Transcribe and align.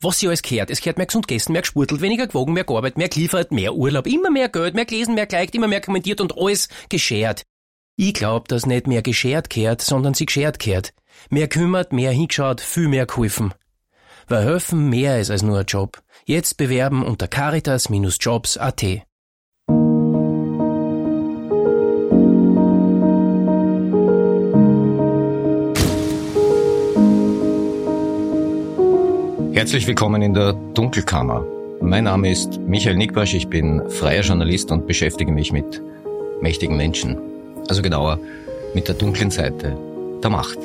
was 0.00 0.18
sie 0.18 0.28
alles 0.28 0.42
gehört. 0.42 0.70
Es 0.70 0.80
gehört 0.80 0.98
mehr 0.98 1.06
gesund 1.06 1.26
gegessen, 1.26 1.52
mehr 1.52 1.62
gespurtelt, 1.62 2.00
weniger 2.00 2.26
gewogen, 2.26 2.52
mehr 2.52 2.64
gearbeitet, 2.64 2.98
mehr 2.98 3.08
geliefert, 3.08 3.52
mehr 3.52 3.74
Urlaub, 3.74 4.06
immer 4.06 4.30
mehr 4.30 4.48
Geld, 4.48 4.74
mehr 4.74 4.84
gelesen, 4.84 5.14
mehr 5.14 5.26
geliked, 5.26 5.54
immer 5.54 5.68
mehr 5.68 5.80
kommentiert 5.80 6.20
und 6.20 6.36
alles 6.36 6.68
geschert. 6.88 7.42
Ich 7.96 8.14
glaub, 8.14 8.46
dass 8.48 8.66
nicht 8.66 8.86
mehr 8.86 9.02
geschert 9.02 9.50
kehrt, 9.50 9.82
sondern 9.82 10.14
sie 10.14 10.26
geschert 10.26 10.58
kehrt. 10.58 10.92
Mehr 11.30 11.48
kümmert, 11.48 11.92
mehr 11.92 12.12
hingeschaut, 12.12 12.60
viel 12.60 12.86
mehr 12.86 13.06
geholfen. 13.06 13.52
Weil 14.28 14.44
helfen 14.44 14.88
mehr 14.88 15.18
ist 15.18 15.30
als 15.30 15.42
nur 15.42 15.58
ein 15.58 15.66
Job. 15.66 16.00
Jetzt 16.24 16.58
bewerben 16.58 17.04
unter 17.04 17.26
caritas-jobs.at. 17.26 19.07
Herzlich 29.58 29.88
willkommen 29.88 30.22
in 30.22 30.34
der 30.34 30.52
Dunkelkammer. 30.52 31.44
Mein 31.80 32.04
Name 32.04 32.30
ist 32.30 32.60
Michael 32.60 32.96
Nickbasch, 32.96 33.34
ich 33.34 33.48
bin 33.48 33.90
freier 33.90 34.22
Journalist 34.22 34.70
und 34.70 34.86
beschäftige 34.86 35.32
mich 35.32 35.50
mit 35.50 35.82
mächtigen 36.40 36.76
Menschen. 36.76 37.18
Also 37.68 37.82
genauer 37.82 38.20
mit 38.72 38.86
der 38.86 38.94
dunklen 38.94 39.32
Seite 39.32 39.76
der 40.22 40.30
Macht. 40.30 40.58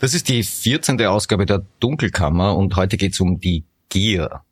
Das 0.00 0.12
ist 0.12 0.28
die 0.28 0.42
14. 0.42 1.00
Ausgabe 1.06 1.46
der 1.46 1.64
Dunkelkammer 1.80 2.54
und 2.54 2.76
heute 2.76 2.98
geht 2.98 3.14
es 3.14 3.20
um 3.20 3.40
die 3.40 3.64
Gier. 3.88 4.42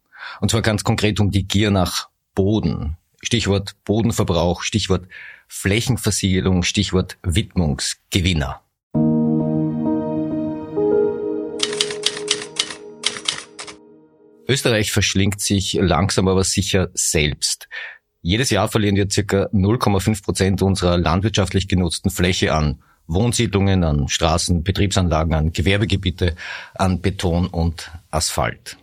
Und 0.41 0.51
zwar 0.51 0.62
ganz 0.62 0.84
konkret 0.84 1.21
um 1.21 1.31
die 1.31 1.47
Gier 1.47 1.71
nach 1.71 2.09
Boden. 2.34 2.97
Stichwort 3.23 3.77
Bodenverbrauch, 3.84 4.62
Stichwort 4.62 5.09
Flächenversiegelung, 5.48 6.62
Stichwort 6.62 7.17
Widmungsgewinner. 7.22 8.61
Österreich 14.47 14.92
verschlingt 14.92 15.41
sich 15.41 15.75
langsam 15.75 16.28
aber 16.28 16.44
sicher 16.44 16.91
selbst. 16.92 17.69
Jedes 18.20 18.50
Jahr 18.50 18.69
verlieren 18.69 18.97
wir 18.97 19.09
circa 19.11 19.48
0,5 19.53 20.22
Prozent 20.22 20.62
unserer 20.62 20.98
landwirtschaftlich 20.98 21.69
genutzten 21.69 22.11
Fläche 22.11 22.53
an 22.53 22.83
Wohnsiedlungen, 23.06 23.84
an 23.84 24.09
Straßen, 24.09 24.62
Betriebsanlagen, 24.62 25.34
an 25.34 25.53
Gewerbegebiete, 25.53 26.34
an 26.75 27.00
Beton 27.00 27.47
und 27.47 27.91
Asphalt. 28.11 28.78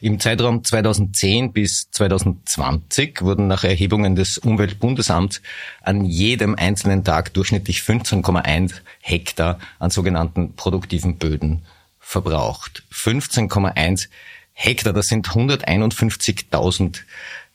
Im 0.00 0.20
Zeitraum 0.20 0.64
2010 0.64 1.52
bis 1.52 1.90
2020 1.90 3.22
wurden 3.22 3.46
nach 3.46 3.64
Erhebungen 3.64 4.16
des 4.16 4.38
Umweltbundesamts 4.38 5.42
an 5.82 6.04
jedem 6.04 6.54
einzelnen 6.54 7.04
Tag 7.04 7.32
durchschnittlich 7.34 7.80
15,1 7.80 8.74
Hektar 9.00 9.58
an 9.78 9.90
sogenannten 9.90 10.54
produktiven 10.54 11.16
Böden 11.18 11.62
verbraucht. 11.98 12.84
15,1 12.92 14.08
Hektar, 14.52 14.92
das 14.92 15.06
sind 15.06 15.28
151.000 15.28 17.00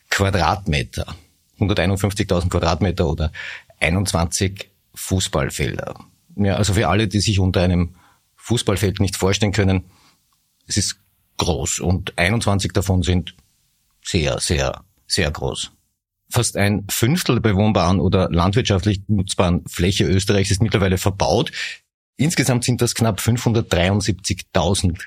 Quadratmeter. 0.10 1.16
151.000 1.60 2.50
Quadratmeter 2.50 3.08
oder 3.08 3.32
21 3.80 4.70
Fußballfelder. 4.94 5.96
Ja, 6.36 6.56
also 6.56 6.74
für 6.74 6.88
alle, 6.88 7.08
die 7.08 7.20
sich 7.20 7.40
unter 7.40 7.62
einem 7.62 7.96
Fußballfeld 8.36 9.00
nicht 9.00 9.16
vorstellen 9.18 9.52
können, 9.52 9.84
es 10.68 10.78
ist 10.78 10.98
groß 11.42 11.80
und 11.80 12.18
21 12.18 12.72
davon 12.72 13.02
sind 13.02 13.36
sehr, 14.04 14.40
sehr, 14.40 14.84
sehr 15.08 15.32
groß. 15.32 15.72
Fast 16.30 16.56
ein 16.56 16.86
Fünftel 16.90 17.34
der 17.36 17.42
bewohnbaren 17.42 18.00
oder 18.00 18.30
landwirtschaftlich 18.30 19.02
nutzbaren 19.08 19.66
Fläche 19.68 20.06
Österreichs 20.06 20.52
ist 20.52 20.62
mittlerweile 20.62 21.00
verbaut. 21.00 21.52
Insgesamt 22.16 22.64
sind 22.64 22.80
das 22.82 22.94
knapp 22.94 23.20
573.000 23.20 25.00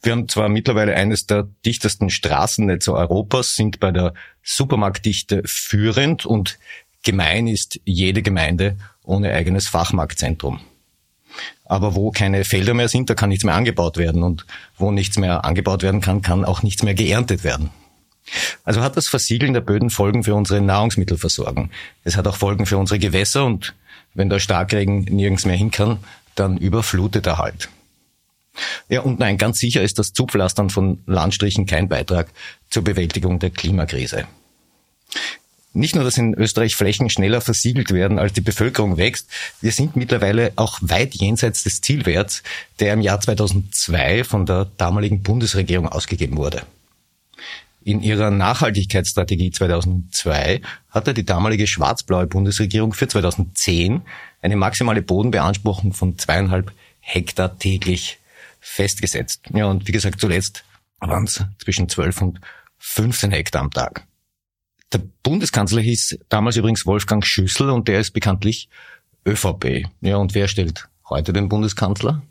Wir 0.03 0.13
haben 0.13 0.27
zwar 0.27 0.49
mittlerweile 0.49 0.95
eines 0.95 1.27
der 1.27 1.47
dichtesten 1.65 2.09
Straßennetze 2.09 2.93
Europas, 2.93 3.53
sind 3.53 3.79
bei 3.79 3.91
der 3.91 4.13
Supermarktdichte 4.41 5.43
führend 5.45 6.25
und 6.25 6.57
gemein 7.03 7.47
ist 7.47 7.79
jede 7.85 8.23
Gemeinde 8.23 8.77
ohne 9.03 9.31
eigenes 9.31 9.67
Fachmarktzentrum. 9.67 10.59
Aber 11.65 11.95
wo 11.95 12.11
keine 12.11 12.43
Felder 12.43 12.73
mehr 12.73 12.89
sind, 12.89 13.09
da 13.09 13.15
kann 13.15 13.29
nichts 13.29 13.45
mehr 13.45 13.55
angebaut 13.55 13.97
werden 13.97 14.23
und 14.23 14.45
wo 14.77 14.91
nichts 14.91 15.17
mehr 15.17 15.45
angebaut 15.45 15.83
werden 15.83 16.01
kann, 16.01 16.21
kann 16.21 16.45
auch 16.45 16.63
nichts 16.63 16.83
mehr 16.83 16.93
geerntet 16.95 17.43
werden. 17.43 17.69
Also 18.63 18.81
hat 18.81 18.97
das 18.97 19.07
Versiegeln 19.07 19.53
der 19.53 19.61
Böden 19.61 19.89
Folgen 19.89 20.23
für 20.23 20.35
unsere 20.35 20.61
Nahrungsmittelversorgung. 20.61 21.69
Es 22.03 22.17
hat 22.17 22.27
auch 22.27 22.35
Folgen 22.35 22.65
für 22.65 22.77
unsere 22.77 22.99
Gewässer 22.99 23.45
und 23.45 23.73
wenn 24.13 24.29
der 24.29 24.39
Starkregen 24.39 25.01
nirgends 25.03 25.45
mehr 25.45 25.55
hin 25.55 25.71
kann, 25.71 25.99
dann 26.35 26.57
überflutet 26.57 27.27
er 27.27 27.37
halt. 27.37 27.69
Ja, 28.89 29.01
und 29.01 29.19
nein, 29.19 29.37
ganz 29.37 29.59
sicher 29.59 29.81
ist 29.81 29.99
das 29.99 30.13
Zupflastern 30.13 30.69
von 30.69 30.99
Landstrichen 31.05 31.65
kein 31.65 31.87
Beitrag 31.87 32.29
zur 32.69 32.83
Bewältigung 32.83 33.39
der 33.39 33.49
Klimakrise. 33.49 34.27
Nicht 35.73 35.95
nur, 35.95 36.03
dass 36.03 36.17
in 36.17 36.33
Österreich 36.33 36.75
Flächen 36.75 37.09
schneller 37.09 37.39
versiegelt 37.39 37.93
werden, 37.93 38.19
als 38.19 38.33
die 38.33 38.41
Bevölkerung 38.41 38.97
wächst, 38.97 39.29
wir 39.61 39.71
sind 39.71 39.95
mittlerweile 39.95 40.51
auch 40.57 40.79
weit 40.81 41.15
jenseits 41.15 41.63
des 41.63 41.79
Zielwerts, 41.79 42.43
der 42.81 42.93
im 42.93 43.01
Jahr 43.01 43.21
2002 43.21 44.25
von 44.25 44.45
der 44.45 44.69
damaligen 44.75 45.23
Bundesregierung 45.23 45.87
ausgegeben 45.87 46.35
wurde. 46.35 46.63
In 47.83 48.03
ihrer 48.03 48.29
Nachhaltigkeitsstrategie 48.29 49.51
2002 49.51 50.61
hatte 50.89 51.13
die 51.13 51.25
damalige 51.25 51.65
schwarz-blaue 51.65 52.27
Bundesregierung 52.27 52.93
für 52.93 53.07
2010 53.07 54.01
eine 54.41 54.55
maximale 54.57 55.01
Bodenbeanspruchung 55.01 55.93
von 55.93 56.17
zweieinhalb 56.17 56.73
Hektar 56.99 57.57
täglich 57.57 58.19
festgesetzt. 58.61 59.41
Ja, 59.53 59.65
und 59.65 59.87
wie 59.87 59.91
gesagt, 59.91 60.21
zuletzt 60.21 60.63
waren 60.99 61.25
es 61.25 61.43
zwischen 61.61 61.89
12 61.89 62.21
und 62.21 62.39
15 62.77 63.31
Hektar 63.31 63.61
am 63.61 63.71
Tag. 63.71 64.07
Der 64.93 65.01
Bundeskanzler 65.23 65.81
hieß 65.81 66.19
damals 66.29 66.57
übrigens 66.57 66.85
Wolfgang 66.85 67.25
Schüssel 67.25 67.69
und 67.69 67.87
der 67.87 67.99
ist 67.99 68.11
bekanntlich 68.11 68.69
ÖVP. 69.25 69.85
Ja, 70.01 70.17
und 70.17 70.33
wer 70.35 70.47
stellt 70.47 70.89
heute 71.09 71.33
den 71.33 71.49
Bundeskanzler? 71.49 72.21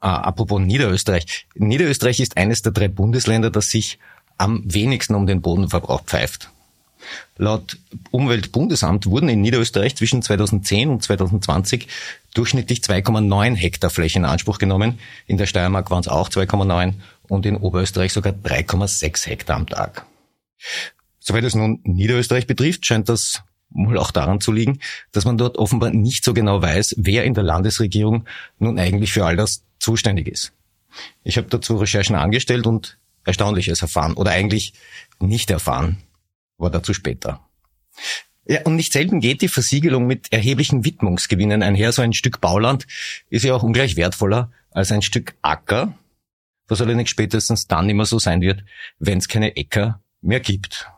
Ah, 0.00 0.16
apropos 0.16 0.60
Niederösterreich. 0.60 1.46
Niederösterreich 1.54 2.20
ist 2.20 2.36
eines 2.36 2.62
der 2.62 2.72
drei 2.72 2.88
Bundesländer, 2.88 3.50
das 3.50 3.66
sich 3.66 3.98
am 4.38 4.62
wenigsten 4.64 5.14
um 5.14 5.26
den 5.26 5.42
Bodenverbrauch 5.42 6.04
pfeift. 6.04 6.50
Laut 7.36 7.78
Umweltbundesamt 8.10 9.06
wurden 9.06 9.28
in 9.28 9.40
Niederösterreich 9.40 9.96
zwischen 9.96 10.22
2010 10.22 10.90
und 10.90 11.02
2020 11.02 11.88
durchschnittlich 12.34 12.80
2,9 12.80 13.54
Hektar 13.54 13.90
Fläche 13.90 14.18
in 14.18 14.24
Anspruch 14.24 14.58
genommen. 14.58 14.98
In 15.26 15.38
der 15.38 15.46
Steiermark 15.46 15.90
waren 15.90 16.00
es 16.00 16.08
auch 16.08 16.28
2,9 16.28 16.94
und 17.28 17.46
in 17.46 17.56
Oberösterreich 17.56 18.12
sogar 18.12 18.32
3,6 18.32 19.26
Hektar 19.26 19.56
am 19.56 19.66
Tag. 19.66 20.06
Soweit 21.18 21.44
es 21.44 21.54
nun 21.54 21.80
Niederösterreich 21.84 22.46
betrifft, 22.46 22.86
scheint 22.86 23.08
das 23.08 23.42
wohl 23.70 23.98
auch 23.98 24.10
daran 24.10 24.40
zu 24.40 24.52
liegen, 24.52 24.80
dass 25.12 25.24
man 25.24 25.38
dort 25.38 25.56
offenbar 25.56 25.90
nicht 25.90 26.24
so 26.24 26.34
genau 26.34 26.60
weiß, 26.60 26.96
wer 26.98 27.24
in 27.24 27.34
der 27.34 27.44
Landesregierung 27.44 28.24
nun 28.58 28.78
eigentlich 28.78 29.12
für 29.12 29.24
all 29.24 29.36
das 29.36 29.62
zuständig 29.78 30.28
ist. 30.28 30.52
Ich 31.22 31.36
habe 31.36 31.46
dazu 31.48 31.76
Recherchen 31.76 32.16
angestellt 32.16 32.66
und 32.66 32.98
Erstaunliches 33.24 33.82
erfahren 33.82 34.14
oder 34.14 34.32
eigentlich 34.32 34.72
nicht 35.20 35.50
erfahren 35.50 36.02
aber 36.60 36.70
dazu 36.70 36.94
später. 36.94 37.40
Ja, 38.46 38.62
und 38.64 38.76
nicht 38.76 38.92
selten 38.92 39.20
geht 39.20 39.42
die 39.42 39.48
Versiegelung 39.48 40.06
mit 40.06 40.32
erheblichen 40.32 40.84
Widmungsgewinnen 40.84 41.62
einher. 41.62 41.92
So 41.92 42.02
ein 42.02 42.12
Stück 42.12 42.40
Bauland 42.40 42.86
ist 43.28 43.44
ja 43.44 43.54
auch 43.54 43.62
ungleich 43.62 43.96
wertvoller 43.96 44.52
als 44.70 44.92
ein 44.92 45.02
Stück 45.02 45.34
Acker, 45.42 45.94
was 46.68 46.80
allerdings 46.80 47.10
spätestens 47.10 47.66
dann 47.66 47.88
immer 47.88 48.06
so 48.06 48.18
sein 48.18 48.40
wird, 48.40 48.64
wenn 48.98 49.18
es 49.18 49.28
keine 49.28 49.56
Äcker 49.56 50.02
mehr 50.20 50.40
gibt. 50.40 50.88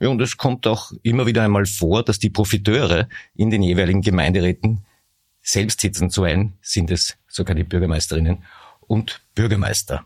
Ja, 0.00 0.08
und 0.08 0.20
es 0.20 0.36
kommt 0.36 0.66
auch 0.66 0.92
immer 1.02 1.26
wieder 1.26 1.42
einmal 1.42 1.66
vor, 1.66 2.04
dass 2.04 2.18
die 2.18 2.30
Profiteure 2.30 3.08
in 3.34 3.50
den 3.50 3.62
jeweiligen 3.62 4.02
Gemeinderäten 4.02 4.84
selbst 5.42 5.80
sitzen. 5.80 6.10
Zuweilen 6.10 6.54
sind 6.60 6.90
es 6.90 7.16
sogar 7.26 7.56
die 7.56 7.64
Bürgermeisterinnen 7.64 8.44
und 8.80 9.22
Bürgermeister. 9.34 10.04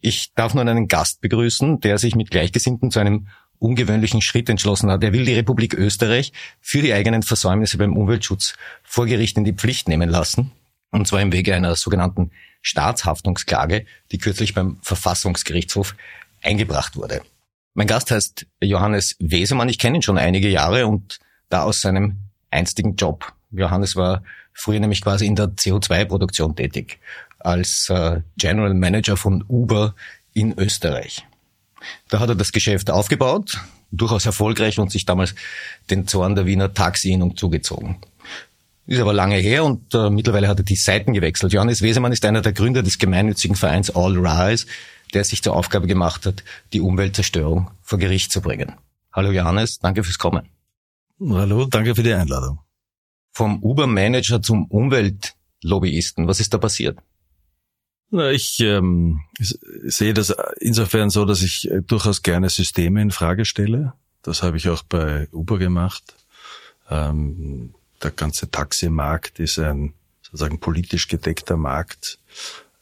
Ich 0.00 0.34
darf 0.34 0.54
nun 0.54 0.68
einen 0.68 0.88
Gast 0.88 1.20
begrüßen, 1.20 1.80
der 1.80 1.98
sich 1.98 2.14
mit 2.14 2.30
Gleichgesinnten 2.30 2.90
zu 2.90 3.00
einem 3.00 3.28
ungewöhnlichen 3.58 4.22
Schritt 4.22 4.48
entschlossen 4.48 4.90
hat. 4.90 5.02
Er 5.02 5.12
will 5.12 5.24
die 5.24 5.34
Republik 5.34 5.74
Österreich 5.74 6.32
für 6.60 6.82
die 6.82 6.92
eigenen 6.92 7.22
Versäumnisse 7.22 7.78
beim 7.78 7.96
Umweltschutz 7.96 8.54
vor 8.82 9.06
Gericht 9.06 9.36
in 9.36 9.44
die 9.44 9.52
Pflicht 9.52 9.88
nehmen 9.88 10.08
lassen. 10.08 10.52
Und 10.90 11.06
zwar 11.08 11.20
im 11.20 11.32
Wege 11.32 11.54
einer 11.54 11.74
sogenannten 11.76 12.30
Staatshaftungsklage, 12.62 13.86
die 14.12 14.18
kürzlich 14.18 14.54
beim 14.54 14.78
Verfassungsgerichtshof 14.82 15.94
eingebracht 16.42 16.96
wurde. 16.96 17.22
Mein 17.74 17.86
Gast 17.86 18.10
heißt 18.10 18.46
Johannes 18.60 19.16
Wesemann. 19.18 19.68
Ich 19.68 19.78
kenne 19.78 19.98
ihn 19.98 20.02
schon 20.02 20.18
einige 20.18 20.48
Jahre 20.48 20.86
und 20.86 21.18
da 21.48 21.62
aus 21.62 21.80
seinem 21.80 22.16
einstigen 22.50 22.96
Job. 22.96 23.32
Johannes 23.50 23.96
war 23.96 24.22
früher 24.52 24.80
nämlich 24.80 25.02
quasi 25.02 25.26
in 25.26 25.36
der 25.36 25.48
CO2-Produktion 25.48 26.56
tätig, 26.56 26.98
als 27.38 27.90
äh, 27.90 28.22
General 28.36 28.74
Manager 28.74 29.16
von 29.16 29.44
Uber 29.46 29.94
in 30.32 30.58
Österreich. 30.58 31.26
Da 32.08 32.20
hat 32.20 32.28
er 32.28 32.34
das 32.34 32.52
Geschäft 32.52 32.90
aufgebaut, 32.90 33.58
durchaus 33.90 34.26
erfolgreich 34.26 34.78
und 34.78 34.90
sich 34.90 35.04
damals 35.04 35.34
den 35.90 36.06
Zorn 36.06 36.34
der 36.34 36.46
Wiener 36.46 36.72
Taxiinnung 36.74 37.36
zugezogen. 37.36 37.96
Ist 38.86 39.00
aber 39.00 39.12
lange 39.12 39.36
her 39.36 39.64
und 39.64 39.94
äh, 39.94 40.10
mittlerweile 40.10 40.46
hat 40.46 40.58
er 40.58 40.64
die 40.64 40.76
Seiten 40.76 41.12
gewechselt. 41.12 41.52
Johannes 41.52 41.82
Wesemann 41.82 42.12
ist 42.12 42.24
einer 42.24 42.40
der 42.40 42.52
Gründer 42.52 42.84
des 42.84 42.98
gemeinnützigen 42.98 43.56
Vereins 43.56 43.90
All 43.90 44.16
Rise, 44.16 44.66
der 45.12 45.24
sich 45.24 45.42
zur 45.42 45.56
Aufgabe 45.56 45.88
gemacht 45.88 46.24
hat, 46.26 46.44
die 46.72 46.80
Umweltzerstörung 46.80 47.70
vor 47.82 47.98
Gericht 47.98 48.30
zu 48.30 48.40
bringen. 48.40 48.76
Hallo 49.12 49.32
Johannes, 49.32 49.80
danke 49.80 50.04
fürs 50.04 50.18
Kommen. 50.18 50.48
Hallo, 51.18 51.64
danke 51.64 51.94
für 51.94 52.02
die 52.02 52.12
Einladung. 52.12 52.60
Vom 53.32 53.62
Uber-Manager 53.62 54.40
zum 54.40 54.66
Umweltlobbyisten, 54.66 56.28
was 56.28 56.40
ist 56.40 56.54
da 56.54 56.58
passiert? 56.58 56.98
Ich 58.10 58.60
ähm, 58.60 59.20
sehe 59.38 60.14
das 60.14 60.34
insofern 60.60 61.10
so, 61.10 61.24
dass 61.24 61.42
ich 61.42 61.70
äh, 61.70 61.82
durchaus 61.82 62.22
gerne 62.22 62.48
Systeme 62.48 63.02
in 63.02 63.10
Frage 63.10 63.44
stelle. 63.44 63.94
Das 64.22 64.42
habe 64.42 64.56
ich 64.56 64.68
auch 64.68 64.82
bei 64.84 65.28
Uber 65.32 65.58
gemacht. 65.58 66.14
Ähm, 66.88 67.74
der 68.02 68.12
ganze 68.12 68.50
Taximarkt 68.50 69.40
ist 69.40 69.58
ein 69.58 69.92
sozusagen 70.22 70.60
politisch 70.60 71.08
gedeckter 71.08 71.56
Markt, 71.56 72.18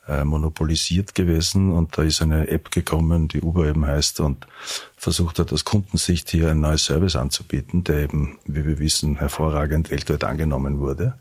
äh, 0.07 0.25
monopolisiert 0.25 1.15
gewesen 1.15 1.73
und 1.73 1.97
da 1.97 2.03
ist 2.03 2.21
eine 2.21 2.49
App 2.49 2.71
gekommen, 2.71 3.29
die 3.29 3.41
Uber 3.41 3.67
eben 3.67 3.87
heißt 3.87 4.21
und 4.21 4.47
versucht 4.97 5.39
hat 5.39 5.53
aus 5.53 5.65
Kundensicht 5.65 6.31
hier 6.31 6.51
ein 6.51 6.61
neues 6.61 6.85
Service 6.85 7.17
anzubieten, 7.17 7.85
der 7.85 8.01
eben, 8.01 8.39
wie 8.45 8.67
wir 8.67 8.79
wissen, 8.79 9.17
hervorragend 9.17 9.91
weltweit 9.91 10.25
angenommen 10.25 10.79
wurde 10.79 11.15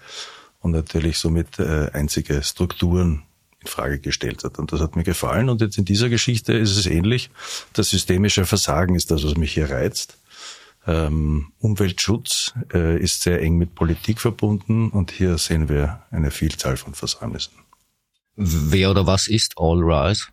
und 0.60 0.72
natürlich 0.72 1.18
somit 1.18 1.60
äh, 1.60 1.92
einzige 1.94 2.44
Strukturen 2.44 3.24
in 3.64 3.68
Frage 3.68 4.00
gestellt 4.00 4.44
hat. 4.44 4.60
Und 4.60 4.72
das 4.72 4.82
hat 4.82 4.96
mir 4.96 5.04
gefallen. 5.04 5.50
Und 5.50 5.62
jetzt 5.62 5.78
in 5.78 5.86
dieser 5.86 6.10
Geschichte 6.10 6.54
ist 6.54 6.78
es 6.78 6.86
ähnlich. 6.86 7.30
Das 7.74 7.90
systemische 7.90 8.46
Versagen 8.46 8.96
ist 8.96 9.12
das, 9.12 9.24
was 9.24 9.36
mich 9.36 9.54
hier 9.54 9.70
reizt. 9.70 10.18
Ähm, 10.86 11.54
Umweltschutz 11.60 12.54
äh, 12.74 13.00
ist 13.02 13.22
sehr 13.22 13.42
eng 13.42 13.58
mit 13.58 13.74
Politik 13.74 14.20
verbunden 14.20 14.90
und 14.90 15.12
hier 15.12 15.38
sehen 15.38 15.70
wir 15.70 16.04
eine 16.12 16.30
Vielzahl 16.30 16.76
von 16.76 16.94
Versäumnissen. 16.94 17.54
Wer 18.36 18.92
oder 18.92 19.08
was 19.08 19.28
ist 19.28 19.54
All 19.58 19.80
Rise? 19.82 20.26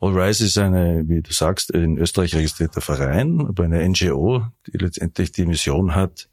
All 0.00 0.18
Rise 0.18 0.46
ist 0.46 0.58
eine, 0.58 1.04
wie 1.06 1.22
du 1.22 1.32
sagst, 1.32 1.70
in 1.70 1.96
Österreich 1.96 2.34
registrierter 2.34 2.80
Verein, 2.80 3.46
aber 3.46 3.64
eine 3.64 3.88
NGO, 3.88 4.46
die 4.66 4.78
letztendlich 4.78 5.30
die 5.30 5.46
Mission 5.46 5.94
hat, 5.94 6.28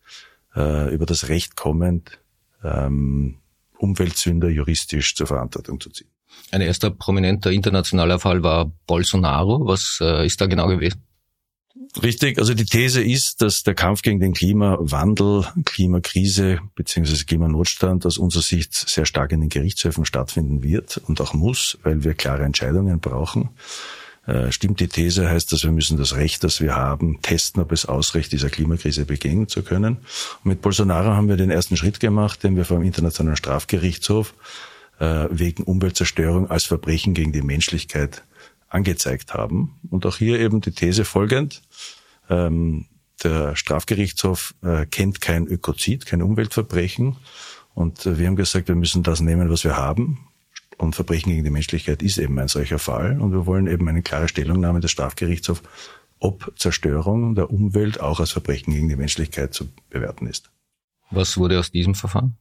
äh, 0.55 0.93
über 0.93 1.05
das 1.05 1.29
Recht 1.29 1.55
kommend 1.55 2.19
ähm, 2.63 3.39
Umweltsünder 3.77 4.49
juristisch 4.49 5.15
zur 5.15 5.27
Verantwortung 5.27 5.79
zu 5.79 5.89
ziehen. 5.89 6.09
Ein 6.51 6.61
erster 6.61 6.91
prominenter 6.91 7.51
internationaler 7.51 8.19
Fall 8.19 8.43
war 8.43 8.71
Bolsonaro. 8.87 9.67
Was 9.67 9.99
äh, 10.01 10.25
ist 10.25 10.39
da 10.39 10.45
genau 10.45 10.67
gewesen? 10.67 11.01
Richtig, 12.01 12.39
also 12.39 12.53
die 12.53 12.65
These 12.65 13.01
ist, 13.01 13.41
dass 13.41 13.63
der 13.63 13.73
Kampf 13.73 14.01
gegen 14.01 14.19
den 14.19 14.33
Klimawandel, 14.33 15.45
Klimakrise 15.63 16.59
bzw. 16.75 17.23
Klimanotstand 17.23 18.05
aus 18.05 18.17
unserer 18.17 18.43
Sicht 18.43 18.73
sehr 18.73 19.05
stark 19.05 19.31
in 19.31 19.39
den 19.39 19.49
Gerichtshöfen 19.49 20.05
stattfinden 20.05 20.61
wird 20.61 20.97
und 21.07 21.21
auch 21.21 21.33
muss, 21.33 21.77
weil 21.83 22.03
wir 22.03 22.13
klare 22.13 22.43
Entscheidungen 22.43 22.99
brauchen. 22.99 23.49
Äh, 24.25 24.51
stimmt 24.51 24.79
die 24.79 24.87
These, 24.87 25.29
heißt 25.29 25.51
das, 25.53 25.63
wir 25.63 25.71
müssen 25.71 25.97
das 25.97 26.15
Recht, 26.15 26.43
das 26.43 26.59
wir 26.59 26.75
haben, 26.75 27.21
testen, 27.21 27.61
ob 27.61 27.71
es 27.71 27.85
ausreicht, 27.85 28.31
dieser 28.31 28.49
Klimakrise 28.49 29.05
begegnen 29.05 29.47
zu 29.47 29.63
können. 29.63 29.97
Und 30.43 30.45
mit 30.45 30.61
Bolsonaro 30.61 31.09
haben 31.09 31.29
wir 31.29 31.37
den 31.37 31.51
ersten 31.51 31.77
Schritt 31.77 31.99
gemacht, 31.99 32.43
den 32.43 32.57
wir 32.57 32.65
vom 32.65 32.81
Internationalen 32.81 33.37
Strafgerichtshof 33.37 34.33
wegen 34.97 35.63
Umweltzerstörung 35.63 36.49
als 36.49 36.63
Verbrechen 36.63 37.13
gegen 37.13 37.33
die 37.33 37.41
Menschlichkeit 37.41 38.23
angezeigt 38.69 39.33
haben. 39.33 39.79
Und 39.89 40.05
auch 40.05 40.17
hier 40.17 40.39
eben 40.39 40.61
die 40.61 40.71
These 40.71 41.05
folgend. 41.05 41.61
Ähm, 42.29 42.85
der 43.23 43.55
Strafgerichtshof 43.55 44.53
äh, 44.61 44.85
kennt 44.85 45.21
kein 45.21 45.47
Ökozid, 45.47 46.05
kein 46.05 46.21
Umweltverbrechen. 46.21 47.15
Und 47.73 48.05
äh, 48.05 48.17
wir 48.19 48.27
haben 48.27 48.35
gesagt, 48.35 48.67
wir 48.67 48.75
müssen 48.75 49.03
das 49.03 49.21
nehmen, 49.21 49.49
was 49.49 49.63
wir 49.63 49.77
haben. 49.77 50.27
Und 50.77 50.95
Verbrechen 50.95 51.31
gegen 51.31 51.45
die 51.45 51.49
Menschlichkeit 51.49 52.03
ist 52.03 52.17
eben 52.17 52.37
ein 52.37 52.49
solcher 52.49 52.79
Fall. 52.79 53.19
Und 53.21 53.31
wir 53.31 53.45
wollen 53.45 53.67
eben 53.67 53.87
eine 53.87 54.01
klare 54.01 54.27
Stellungnahme 54.27 54.81
des 54.81 54.91
Strafgerichtshofs, 54.91 55.61
ob 56.19 56.53
Zerstörung 56.57 57.35
der 57.35 57.49
Umwelt 57.49 58.01
auch 58.01 58.19
als 58.19 58.31
Verbrechen 58.31 58.73
gegen 58.73 58.89
die 58.89 58.95
Menschlichkeit 58.97 59.53
zu 59.53 59.69
bewerten 59.89 60.27
ist. 60.27 60.51
Was 61.11 61.37
wurde 61.37 61.59
aus 61.59 61.71
diesem 61.71 61.95
Verfahren? 61.95 62.35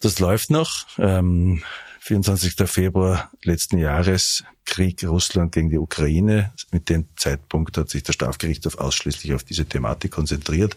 Das 0.00 0.18
läuft 0.18 0.50
noch. 0.50 0.86
Ähm, 0.98 1.62
24. 2.00 2.68
Februar 2.68 3.30
letzten 3.42 3.78
Jahres 3.78 4.44
Krieg 4.66 5.02
Russland 5.04 5.52
gegen 5.52 5.70
die 5.70 5.78
Ukraine. 5.78 6.52
Mit 6.70 6.90
dem 6.90 7.06
Zeitpunkt 7.16 7.78
hat 7.78 7.88
sich 7.88 8.02
der 8.02 8.12
Strafgerichtshof 8.12 8.76
ausschließlich 8.76 9.32
auf 9.32 9.44
diese 9.44 9.64
Thematik 9.64 10.12
konzentriert. 10.12 10.76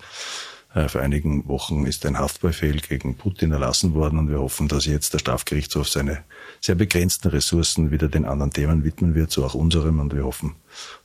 Äh, 0.73 0.87
vor 0.87 1.01
einigen 1.01 1.47
Wochen 1.47 1.85
ist 1.85 2.05
ein 2.05 2.17
Haftbefehl 2.17 2.79
gegen 2.79 3.17
Putin 3.17 3.51
erlassen 3.51 3.93
worden 3.93 4.19
und 4.19 4.29
wir 4.29 4.39
hoffen, 4.39 4.67
dass 4.67 4.85
jetzt 4.85 5.13
der 5.13 5.19
Strafgerichtshof 5.19 5.89
seine 5.89 6.23
sehr 6.61 6.75
begrenzten 6.75 7.29
Ressourcen 7.29 7.91
wieder 7.91 8.07
den 8.07 8.25
anderen 8.25 8.51
Themen 8.51 8.83
widmen 8.83 9.15
wird, 9.15 9.31
so 9.31 9.45
auch 9.45 9.53
unserem 9.53 9.99
und 9.99 10.13
wir 10.15 10.23
hoffen, 10.23 10.55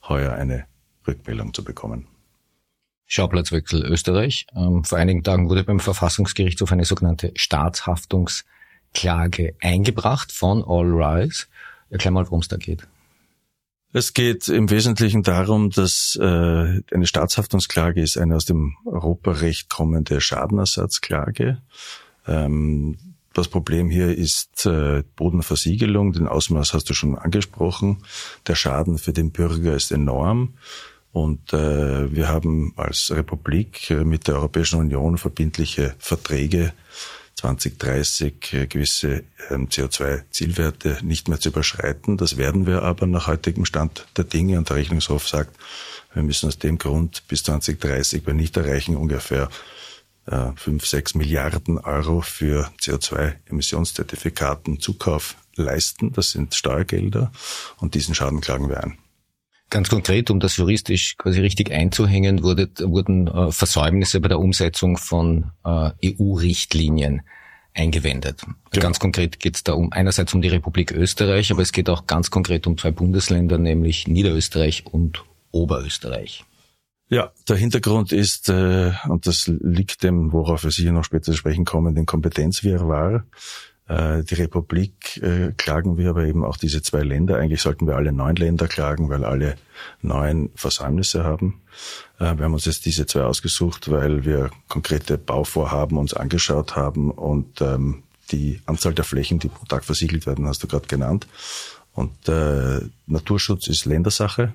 heuer 0.09 0.35
eine 0.35 0.67
Rückmeldung 1.07 1.53
zu 1.55 1.65
bekommen. 1.65 2.07
Schauplatzwechsel 3.07 3.85
Österreich. 3.85 4.47
Ähm, 4.55 4.85
vor 4.85 4.99
einigen 4.99 5.23
Tagen 5.23 5.49
wurde 5.49 5.65
beim 5.65 5.81
Verfassungsgerichtshof 5.81 6.73
eine 6.73 6.85
sogenannte 6.85 7.33
Staatshaftungs 7.35 8.45
Klage 8.95 9.55
eingebracht 9.61 10.33
von 10.33 10.63
All 10.67 10.91
Rise. 10.91 11.47
Erklär 11.91 12.13
mal, 12.13 12.27
worum 12.27 12.41
es 12.41 12.49
da 12.49 12.57
geht. 12.57 12.87
Es 13.95 14.15
geht 14.15 14.49
im 14.49 14.71
Wesentlichen 14.71 15.23
darum, 15.23 15.69
dass 15.69 16.17
äh, 16.19 16.25
eine 16.25 17.07
Staatshaftungsklage 17.07 18.01
ist 18.01 18.17
eine 18.17 18.37
aus 18.37 18.47
dem 18.47 18.75
Europarecht 18.87 19.69
kommende 19.69 20.21
Schadenersatzklage. 20.21 21.61
Ähm, 22.27 22.97
das 23.35 23.49
Problem 23.49 23.91
hier 23.91 24.17
ist 24.17 24.65
äh, 24.65 25.03
Bodenversiegelung. 25.17 26.13
Den 26.13 26.27
Ausmaß 26.27 26.73
hast 26.73 26.89
du 26.89 26.95
schon 26.95 27.19
angesprochen. 27.19 28.03
Der 28.47 28.55
Schaden 28.55 28.97
für 28.97 29.13
den 29.13 29.31
Bürger 29.31 29.75
ist 29.75 29.93
enorm. 29.93 30.55
Und 31.13 31.53
äh, 31.53 32.13
wir 32.13 32.29
haben 32.29 32.73
als 32.77 33.11
Republik 33.11 33.91
äh, 33.91 34.05
mit 34.05 34.29
der 34.29 34.37
Europäischen 34.37 34.81
Union 34.81 35.19
verbindliche 35.19 35.95
Verträge 35.99 36.73
2030 37.35 38.53
äh, 38.53 38.67
gewisse 38.67 39.25
ähm, 39.51 39.69
CO2-Zielwerte 39.69 40.99
nicht 41.03 41.29
mehr 41.29 41.39
zu 41.39 41.51
überschreiten. 41.51 42.17
Das 42.17 42.39
werden 42.39 42.67
wir 42.67 42.83
aber 42.83 43.07
nach 43.07 43.27
heutigem 43.27 43.67
Stand 43.67 44.07
der 44.17 44.25
Dinge 44.25 44.59
und 44.59 44.71
der 44.71 44.77
Rechnungshof 44.77 45.29
sagt, 45.29 45.55
wir 46.15 46.23
müssen 46.23 46.49
aus 46.49 46.59
dem 46.59 46.79
Grund 46.79 47.27
bis 47.29 47.43
2030 47.43 48.25
bei 48.25 48.33
Nichterreichen 48.33 48.97
ungefähr 48.97 49.51
äh, 50.27 50.53
5, 50.57 50.87
6 50.87 51.15
Milliarden 51.17 51.79
Euro 51.79 52.23
für 52.23 52.71
CO2-Emissionszertifikaten 52.81 54.81
Zukauf 54.81 55.37
leisten. 55.57 56.13
Das 56.13 56.31
sind 56.31 56.55
Steuergelder 56.55 57.33
und 57.79 57.95
diesen 57.95 58.15
Schaden 58.15 58.41
klagen 58.41 58.69
wir 58.69 58.83
ein. 58.83 59.02
Ganz 59.73 59.89
konkret, 59.89 60.31
um 60.31 60.39
das 60.39 60.59
juristisch 60.59 61.17
quasi 61.17 61.41
richtig 61.41 61.73
einzuhängen, 61.73 62.43
wurde, 62.43 62.69
wurden 62.81 63.27
äh, 63.27 63.51
Versäumnisse 63.51 64.21
bei 64.21 64.29
der 64.29 64.39
Umsetzung 64.39 64.99
von 64.99 65.53
äh, 65.65 65.93
EU-Richtlinien 66.05 67.23
eingewendet. 67.73 68.43
Genau. 68.71 68.83
Ganz 68.83 69.01
konkret 69.01 69.41
geht 69.41 69.57
es 69.57 69.65
da 69.65 69.73
um 69.73 69.91
einerseits 69.91 70.35
um 70.35 70.43
die 70.43 70.49
Republik 70.49 70.93
Österreich, 70.93 71.51
aber 71.51 71.63
es 71.63 71.73
geht 71.73 71.89
auch 71.89 72.07
ganz 72.07 72.31
konkret 72.31 72.67
um 72.67 72.77
zwei 72.77 72.91
Bundesländer, 72.91 73.57
nämlich 73.57 74.07
Niederösterreich 74.07 74.85
und 74.85 75.25
Oberösterreich. 75.53 76.45
Ja, 77.09 77.33
der 77.49 77.57
Hintergrund 77.57 78.13
ist, 78.13 78.51
äh, 78.51 78.93
und 79.09 79.27
das 79.27 79.47
liegt 79.47 80.03
dem, 80.03 80.35
worauf 80.35 80.65
wir 80.65 80.71
sicher 80.71 80.93
noch 80.93 81.05
später 81.05 81.33
zu 81.33 81.35
sprechen 81.35 81.65
kommen, 81.65 81.95
den 81.95 82.05
Kompetenzwirrwarr. 82.05 83.25
Äh, 83.89 84.23
die 84.23 84.35
Republik 84.35 85.21
äh, 85.23 85.53
klagen 85.57 85.99
wir, 85.99 86.11
aber 86.11 86.25
eben 86.25 86.45
auch 86.45 86.57
diese 86.57 86.83
zwei 86.83 87.03
Länder. 87.03 87.39
Eigentlich 87.39 87.61
sollten 87.61 87.87
wir 87.87 87.97
alle 87.97 88.13
neun 88.13 88.37
Länder 88.37 88.69
klagen, 88.69 89.09
weil 89.09 89.25
alle 89.25 89.57
neun 90.03 90.51
Versäumnisse 90.55 91.25
haben. 91.25 91.61
Äh, 92.19 92.37
wir 92.37 92.45
haben 92.45 92.55
uns 92.55 92.65
jetzt 92.65 92.87
diese 92.87 93.07
zwei 93.07 93.23
ausgesucht, 93.23 93.91
weil 93.91 94.25
wir 94.25 94.51
konkrete 94.69 95.19
Bauvorhaben 95.19 95.99
uns 95.99 96.15
angeschaut 96.15 96.77
haben 96.77 97.11
und 97.11 97.61
ähm, 97.61 98.05
die 98.31 98.61
Anzahl 98.67 98.95
der 98.95 99.05
Flächen, 99.05 99.41
die 99.41 99.49
pro 99.49 99.67
Tag 99.67 99.85
versiegelt 99.85 100.27
werden, 100.27 100.47
hast 100.47 100.63
du 100.63 100.69
gerade 100.69 100.87
genannt. 100.87 101.27
Und 101.93 102.13
Naturschutz 103.07 103.67
ist 103.67 103.85
Ländersache 103.85 104.55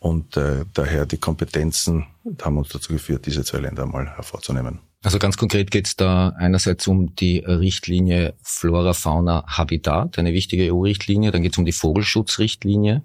und 0.00 0.40
daher 0.72 1.04
die 1.04 1.18
Kompetenzen 1.18 2.06
haben 2.40 2.56
uns 2.56 2.70
dazu 2.70 2.94
geführt, 2.94 3.26
diese 3.26 3.44
zwei 3.44 3.58
Länder 3.58 3.84
mal 3.84 4.08
hervorzunehmen. 4.16 4.78
Also 5.02 5.18
ganz 5.18 5.36
konkret 5.36 5.70
geht 5.70 5.86
es 5.86 5.96
da 5.96 6.30
einerseits 6.30 6.86
um 6.88 7.14
die 7.14 7.38
Richtlinie 7.38 8.34
Flora, 8.42 8.92
Fauna, 8.92 9.44
Habitat, 9.46 10.18
eine 10.18 10.32
wichtige 10.32 10.72
EU-Richtlinie. 10.72 11.30
Dann 11.30 11.42
geht 11.42 11.52
es 11.52 11.58
um 11.58 11.64
die 11.64 11.72
Vogelschutzrichtlinie. 11.72 13.02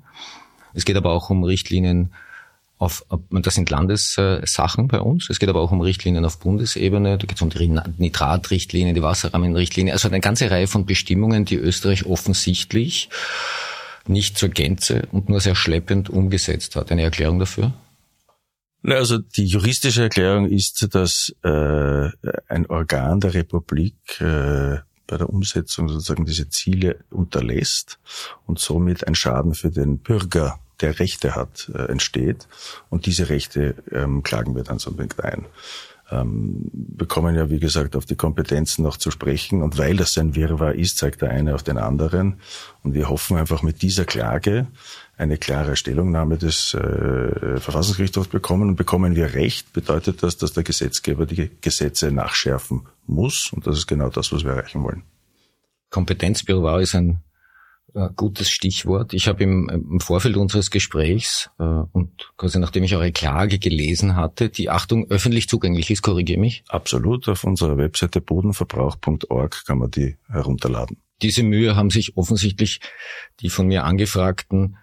Es 0.73 0.85
geht 0.85 0.95
aber 0.95 1.11
auch 1.11 1.29
um 1.29 1.43
Richtlinien 1.43 2.13
auf, 2.81 3.05
das 3.29 3.53
sind 3.53 3.69
Landessachen 3.69 4.87
bei 4.87 4.99
uns. 4.99 5.29
Es 5.29 5.37
geht 5.37 5.49
aber 5.49 5.61
auch 5.61 5.71
um 5.71 5.81
Richtlinien 5.81 6.25
auf 6.25 6.39
Bundesebene. 6.39 7.19
Da 7.19 7.27
geht 7.27 7.35
es 7.35 7.41
um 7.43 7.51
die 7.51 7.79
Nitratrichtlinie, 7.97 8.93
die 8.93 9.03
Wasserrahmenrichtlinie. 9.03 9.93
Also 9.93 10.07
eine 10.07 10.19
ganze 10.19 10.49
Reihe 10.49 10.67
von 10.67 10.87
Bestimmungen, 10.87 11.45
die 11.45 11.57
Österreich 11.57 12.07
offensichtlich 12.07 13.09
nicht 14.07 14.37
zur 14.37 14.49
Gänze 14.49 15.07
und 15.11 15.29
nur 15.29 15.39
sehr 15.39 15.53
schleppend 15.53 16.09
umgesetzt 16.09 16.75
hat. 16.75 16.91
Eine 16.91 17.03
Erklärung 17.03 17.37
dafür? 17.37 17.71
Also 18.83 19.19
die 19.19 19.45
juristische 19.45 20.03
Erklärung 20.03 20.49
ist, 20.49 20.87
dass 20.95 21.35
äh, 21.43 22.09
ein 22.47 22.65
Organ 22.67 23.19
der 23.19 23.33
Republik 23.33 24.19
äh, 24.19 24.79
bei 25.07 25.17
der 25.17 25.29
Umsetzung 25.29 25.89
sozusagen 25.89 26.25
diese 26.25 26.49
Ziele 26.49 26.99
unterlässt 27.09 27.99
und 28.47 28.59
somit 28.59 29.07
ein 29.07 29.15
Schaden 29.15 29.53
für 29.53 29.69
den 29.69 29.99
Bürger, 29.99 30.59
der 30.79 30.99
Rechte 30.99 31.35
hat, 31.35 31.69
äh, 31.75 31.91
entsteht. 31.91 32.47
Und 32.89 33.05
diese 33.05 33.29
Rechte 33.29 33.75
ähm, 33.91 34.23
klagen 34.23 34.55
wir 34.55 34.63
dann 34.63 34.79
somit 34.79 35.19
ein 35.19 35.39
ähm, 35.39 35.45
bekommen 36.11 37.35
ja, 37.35 37.49
wie 37.49 37.59
gesagt, 37.59 37.95
auf 37.95 38.05
die 38.05 38.15
Kompetenzen 38.15 38.83
noch 38.83 38.97
zu 38.97 39.11
sprechen. 39.11 39.63
Und 39.63 39.77
weil 39.77 39.95
das 39.95 40.17
ein 40.17 40.35
Wirrwarr 40.35 40.75
ist, 40.75 40.97
zeigt 40.97 41.21
der 41.21 41.31
eine 41.31 41.55
auf 41.55 41.63
den 41.63 41.77
anderen. 41.77 42.39
Und 42.83 42.93
wir 42.93 43.09
hoffen 43.09 43.37
einfach 43.37 43.63
mit 43.63 43.81
dieser 43.81 44.05
Klage 44.05 44.67
eine 45.17 45.37
klare 45.37 45.75
Stellungnahme 45.75 46.37
des 46.37 46.73
äh, 46.73 47.59
Verfassungsgerichtshofs 47.59 48.27
bekommen. 48.27 48.69
Und 48.69 48.75
bekommen 48.75 49.15
wir 49.15 49.33
Recht, 49.33 49.71
bedeutet 49.71 50.21
das, 50.23 50.37
dass 50.37 50.53
der 50.53 50.63
Gesetzgeber 50.63 51.25
die 51.25 51.49
Gesetze 51.61 52.11
nachschärfen 52.11 52.81
muss. 53.07 53.51
Und 53.53 53.65
das 53.65 53.77
ist 53.77 53.87
genau 53.87 54.09
das, 54.09 54.31
was 54.33 54.43
wir 54.43 54.51
erreichen 54.51 54.83
wollen. 54.83 55.03
Kompetenzwirrwarr 55.91 56.81
ist 56.81 56.95
ein 56.95 57.21
äh, 57.93 58.09
gutes 58.15 58.49
Stichwort. 58.49 59.13
Ich 59.13 59.27
habe 59.27 59.43
im, 59.43 59.69
im, 59.69 59.99
Vorfeld 59.99 60.37
unseres 60.37 60.71
Gesprächs 60.71 61.49
äh, 61.59 61.63
und 61.63 62.31
quasi 62.37 62.59
nachdem 62.59 62.83
ich 62.83 62.95
eure 62.95 63.11
Klage 63.11 63.59
gelesen 63.59 64.15
hatte, 64.15 64.49
die 64.49 64.69
Achtung 64.69 65.09
öffentlich 65.09 65.49
zugänglich 65.49 65.91
ist, 65.91 66.01
korrigiere 66.01 66.39
mich. 66.39 66.63
Absolut, 66.69 67.27
auf 67.27 67.43
unserer 67.43 67.77
Webseite 67.77 68.21
bodenverbrauch.org 68.21 69.65
kann 69.65 69.77
man 69.77 69.91
die 69.91 70.17
herunterladen. 70.29 70.97
Diese 71.21 71.43
Mühe 71.43 71.75
haben 71.75 71.89
sich 71.89 72.17
offensichtlich 72.17 72.79
die 73.41 73.49
von 73.49 73.67
mir 73.67 73.83
angefragten 73.83 74.77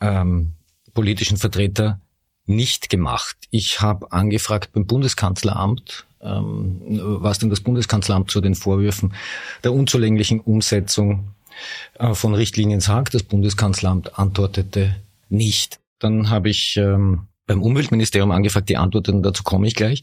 ähm, 0.00 0.52
politischen 0.94 1.38
Vertreter 1.38 2.00
nicht 2.46 2.90
gemacht. 2.90 3.36
Ich 3.50 3.80
habe 3.80 4.12
angefragt 4.12 4.72
beim 4.72 4.86
Bundeskanzleramt, 4.86 6.06
ähm, 6.20 6.80
was 7.20 7.38
denn 7.38 7.50
das 7.50 7.60
Bundeskanzleramt 7.60 8.30
zu 8.30 8.40
den 8.40 8.54
Vorwürfen 8.54 9.14
der 9.64 9.72
unzulänglichen 9.72 10.40
Umsetzung 10.40 11.34
von 12.12 12.34
Richtlinien 12.34 12.80
sagt. 12.80 13.14
Das 13.14 13.22
Bundeskanzleramt 13.22 14.18
antwortete 14.18 14.96
nicht. 15.28 15.78
Dann 15.98 16.30
habe 16.30 16.50
ich 16.50 16.76
ähm, 16.76 17.28
beim 17.46 17.62
Umweltministerium 17.62 18.30
angefragt, 18.30 18.68
die 18.68 18.76
Antworten 18.76 19.22
dazu 19.22 19.42
komme 19.42 19.66
ich 19.66 19.74
gleich. 19.74 20.02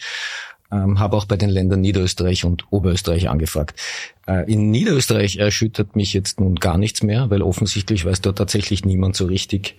Ähm, 0.72 1.00
habe 1.00 1.18
auch 1.18 1.26
bei 1.26 1.36
den 1.36 1.50
Ländern 1.50 1.82
Niederösterreich 1.82 2.46
und 2.46 2.72
Oberösterreich 2.72 3.28
angefragt. 3.28 3.80
Äh, 4.28 4.52
in 4.52 4.70
Niederösterreich 4.70 5.38
erschüttert 5.38 5.96
mich 5.96 6.14
jetzt 6.14 6.40
nun 6.40 6.56
gar 6.56 6.78
nichts 6.78 7.02
mehr, 7.02 7.32
weil 7.32 7.42
offensichtlich 7.42 8.06
weiß 8.06 8.22
dort 8.22 8.38
tatsächlich 8.38 8.86
niemand 8.86 9.16
so 9.16 9.26
richtig, 9.26 9.78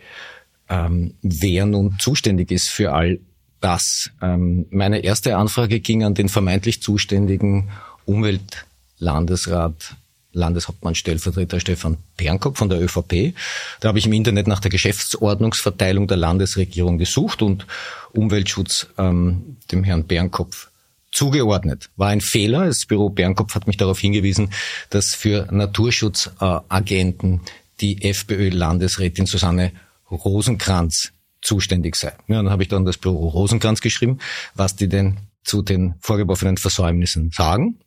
ähm, 0.69 1.15
wer 1.23 1.67
nun 1.67 1.97
zuständig 2.01 2.51
ist 2.51 2.71
für 2.71 2.93
all 2.93 3.21
das. 3.61 4.11
Ähm, 4.21 4.67
meine 4.71 5.01
erste 5.01 5.37
Anfrage 5.37 5.79
ging 5.79 6.03
an 6.03 6.15
den 6.15 6.29
vermeintlich 6.29 6.83
zuständigen 6.83 7.71
Umweltlandesrat 8.05 9.95
Landeshauptmann 10.33 10.95
Stellvertreter 10.95 11.61
Stefan 11.61 11.99
Pernkopf 12.17 12.59
von 12.59 12.69
der 12.69 12.81
ÖVP. 12.81 13.35
Da 13.81 13.89
habe 13.89 13.99
ich 13.99 14.07
im 14.07 14.13
Internet 14.13 14.47
nach 14.47 14.61
der 14.61 14.71
Geschäftsordnungsverteilung 14.71 16.07
der 16.07 16.17
Landesregierung 16.17 16.99
gesucht 16.99 17.43
und 17.43 17.67
Umweltschutz 18.13 18.89
ähm, 18.99 19.57
dem 19.71 19.85
Herrn 19.85 20.05
Bernkopf 20.05 20.71
zugeordnet. 21.11 21.91
War 21.97 22.09
ein 22.09 22.21
Fehler. 22.21 22.67
Das 22.67 22.87
Büro 22.87 23.11
Bernkopf 23.11 23.55
hat 23.55 23.67
mich 23.67 23.77
darauf 23.77 23.99
hingewiesen, 23.99 24.53
dass 24.91 25.15
für 25.15 25.49
Naturschutzagenten 25.51 27.41
die 27.81 28.03
FPÖ-Landesrätin 28.03 29.27
Susanne 29.27 29.73
Rosenkranz 30.11 31.13
zuständig 31.43 31.97
sei. 31.97 32.13
Ja, 32.29 32.37
dann 32.37 32.51
habe 32.51 32.63
ich 32.63 32.69
dann 32.69 32.85
das 32.85 32.99
Büro 32.99 33.29
Rosenkranz 33.29 33.81
geschrieben, 33.81 34.19
was 34.55 34.77
die 34.77 34.89
denn 34.89 35.19
zu 35.43 35.63
den 35.63 35.95
vorgeworfenen 36.01 36.59
Versäumnissen 36.59 37.31
sagen. 37.33 37.79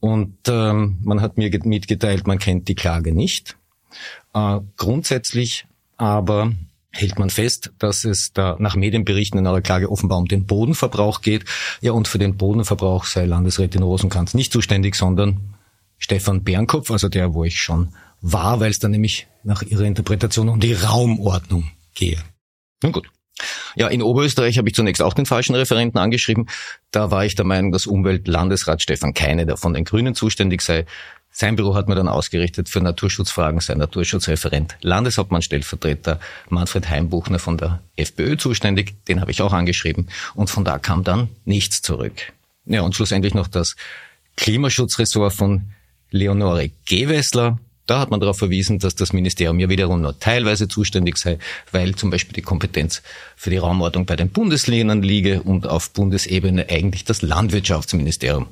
Und 0.00 0.36
ähm, 0.48 0.98
man 1.02 1.20
hat 1.20 1.38
mir 1.38 1.50
mitgeteilt, 1.64 2.26
man 2.26 2.38
kennt 2.38 2.68
die 2.68 2.74
Klage 2.74 3.12
nicht. 3.12 3.56
Äh, 4.34 4.60
grundsätzlich 4.76 5.66
aber 5.96 6.52
hält 6.90 7.18
man 7.18 7.30
fest, 7.30 7.72
dass 7.78 8.04
es 8.04 8.32
da 8.32 8.56
nach 8.58 8.76
Medienberichten 8.76 9.38
in 9.38 9.46
einer 9.46 9.60
Klage 9.60 9.90
offenbar 9.90 10.18
um 10.18 10.26
den 10.26 10.46
Bodenverbrauch 10.46 11.20
geht. 11.20 11.44
Ja, 11.80 11.92
und 11.92 12.08
für 12.08 12.18
den 12.18 12.36
Bodenverbrauch 12.36 13.04
sei 13.04 13.24
Landesrätin 13.26 13.82
Rosenkranz 13.82 14.34
nicht 14.34 14.52
zuständig, 14.52 14.94
sondern 14.94 15.54
Stefan 15.98 16.44
Bernkopf, 16.44 16.90
also 16.90 17.08
der, 17.08 17.34
wo 17.34 17.44
ich 17.44 17.60
schon 17.60 17.94
war, 18.20 18.60
weil 18.60 18.70
es 18.70 18.78
dann 18.78 18.90
nämlich 18.90 19.26
nach 19.44 19.62
ihrer 19.62 19.82
Interpretation 19.82 20.48
um 20.48 20.60
die 20.60 20.72
Raumordnung 20.72 21.70
gehe. 21.94 22.18
Nun 22.82 22.92
gut. 22.92 23.08
Ja, 23.76 23.88
in 23.88 24.02
Oberösterreich 24.02 24.58
habe 24.58 24.68
ich 24.68 24.74
zunächst 24.74 25.02
auch 25.02 25.14
den 25.14 25.26
falschen 25.26 25.54
Referenten 25.54 25.98
angeschrieben. 25.98 26.48
Da 26.90 27.10
war 27.10 27.24
ich 27.24 27.34
der 27.34 27.44
Meinung, 27.44 27.72
dass 27.72 27.86
Umweltlandesrat 27.86 28.82
Stefan 28.82 29.14
Keine, 29.14 29.46
der 29.46 29.56
von 29.56 29.74
den 29.74 29.84
Grünen 29.84 30.14
zuständig 30.14 30.62
sei, 30.62 30.86
sein 31.30 31.56
Büro 31.56 31.74
hat 31.74 31.88
mir 31.88 31.94
dann 31.94 32.08
ausgerichtet 32.08 32.68
für 32.68 32.80
Naturschutzfragen, 32.80 33.60
sein 33.60 33.78
Naturschutzreferent, 33.78 34.76
Landeshauptmann 34.80 35.42
Stellvertreter 35.42 36.18
Manfred 36.48 36.88
Heimbuchner 36.88 37.38
von 37.38 37.58
der 37.58 37.80
FPÖ 37.96 38.36
zuständig, 38.36 38.94
den 39.06 39.20
habe 39.20 39.30
ich 39.30 39.42
auch 39.42 39.52
angeschrieben 39.52 40.08
und 40.34 40.50
von 40.50 40.64
da 40.64 40.78
kam 40.78 41.04
dann 41.04 41.28
nichts 41.44 41.82
zurück. 41.82 42.32
Ja, 42.64 42.80
und 42.82 42.96
schlussendlich 42.96 43.34
noch 43.34 43.46
das 43.46 43.76
Klimaschutzressort 44.36 45.32
von 45.32 45.72
Leonore 46.10 46.70
Gewessler, 46.88 47.58
da 47.88 48.00
hat 48.00 48.10
man 48.10 48.20
darauf 48.20 48.38
verwiesen, 48.38 48.78
dass 48.78 48.94
das 48.94 49.12
Ministerium 49.12 49.58
ja 49.58 49.68
wiederum 49.68 50.02
nur 50.02 50.18
teilweise 50.18 50.68
zuständig 50.68 51.16
sei, 51.16 51.38
weil 51.72 51.94
zum 51.94 52.10
Beispiel 52.10 52.34
die 52.34 52.42
Kompetenz 52.42 53.02
für 53.34 53.50
die 53.50 53.56
Raumordnung 53.56 54.06
bei 54.06 54.14
den 54.14 54.28
Bundesländern 54.28 55.02
liege 55.02 55.42
und 55.42 55.66
auf 55.66 55.90
Bundesebene 55.90 56.68
eigentlich 56.68 57.04
das 57.04 57.22
Landwirtschaftsministerium 57.22 58.48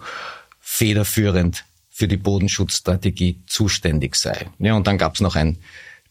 federführend 0.61 1.65
für 1.91 2.09
die 2.09 2.17
Bodenschutzstrategie 2.17 3.43
zuständig 3.47 4.17
sei. 4.17 4.47
Ja, 4.59 4.75
und 4.75 4.87
dann 4.87 4.99
gab 4.99 5.15
es 5.15 5.21
noch 5.21 5.37
ein 5.37 5.59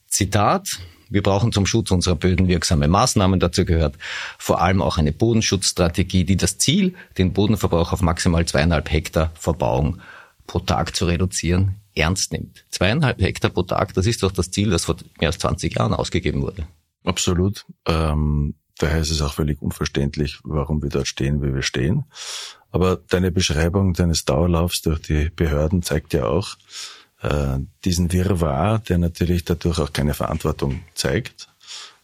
Zitat. 0.08 0.70
Wir 1.10 1.22
brauchen 1.22 1.52
zum 1.52 1.66
Schutz 1.66 1.92
unserer 1.92 2.16
Böden 2.16 2.48
wirksame 2.48 2.88
Maßnahmen. 2.88 3.40
Dazu 3.40 3.66
gehört 3.66 3.96
vor 4.38 4.62
allem 4.62 4.82
auch 4.82 4.98
eine 4.98 5.12
Bodenschutzstrategie, 5.12 6.24
die 6.24 6.38
das 6.38 6.58
Ziel, 6.58 6.96
den 7.18 7.34
Bodenverbrauch 7.34 7.94
auf 7.94 8.02
maximal 8.02 8.46
zweieinhalb 8.46 8.92
Hektar 8.92 9.32
Verbauung 9.36 10.00
pro 10.48 10.60
Tag 10.60 10.96
zu 10.96 11.06
reduzieren, 11.06 11.76
ernst 11.96 12.32
nimmt. 12.32 12.66
Zweieinhalb 12.70 13.22
Hektar 13.22 13.52
pro 13.52 13.64
Tag, 13.64 13.94
das 13.94 14.06
ist 14.06 14.24
doch 14.24 14.32
das 14.32 14.52
Ziel, 14.52 14.70
das 14.70 14.86
vor 14.86 14.98
mehr 15.20 15.30
als 15.30 15.40
20 15.40 15.76
Jahren 15.76 15.94
ausgegeben 15.94 16.42
wurde. 16.42 16.68
Absolut. 17.04 17.66
Ähm, 17.86 18.56
daher 18.78 19.00
ist 19.00 19.12
es 19.12 19.22
auch 19.22 19.34
völlig 19.34 19.62
unverständlich, 19.62 20.40
warum 20.44 20.82
wir 20.84 20.90
dort 20.90 21.08
stehen, 21.08 21.42
wie 21.42 21.54
wir 21.54 21.62
stehen. 21.62 22.06
Aber 22.72 22.98
deine 22.98 23.32
Beschreibung 23.32 23.94
deines 23.94 24.26
Dauerlaufs 24.26 24.82
durch 24.82 25.00
die 25.02 25.30
Behörden 25.30 25.82
zeigt 25.82 26.14
ja 26.14 26.26
auch 26.26 26.58
äh, 27.22 27.60
diesen 27.86 28.12
Wirrwarr, 28.12 28.80
der 28.80 28.98
natürlich 28.98 29.46
dadurch 29.46 29.80
auch 29.80 29.94
keine 29.94 30.14
Verantwortung 30.14 30.82
zeigt. 30.94 31.48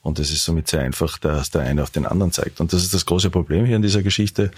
Und 0.01 0.17
es 0.17 0.31
ist 0.31 0.45
somit 0.45 0.67
sehr 0.67 0.81
einfach, 0.81 1.17
dass 1.19 1.51
der 1.51 1.61
eine 1.61 1.83
auf 1.83 1.91
den 1.91 2.05
anderen 2.05 2.31
zeigt. 2.31 2.59
Und 2.59 2.73
das 2.73 2.81
ist 2.83 2.93
das 2.93 3.05
große 3.05 3.29
Problem 3.29 3.65
hier 3.65 3.75
in 3.75 3.83
dieser 3.83 4.01
Geschichte. 4.01 4.51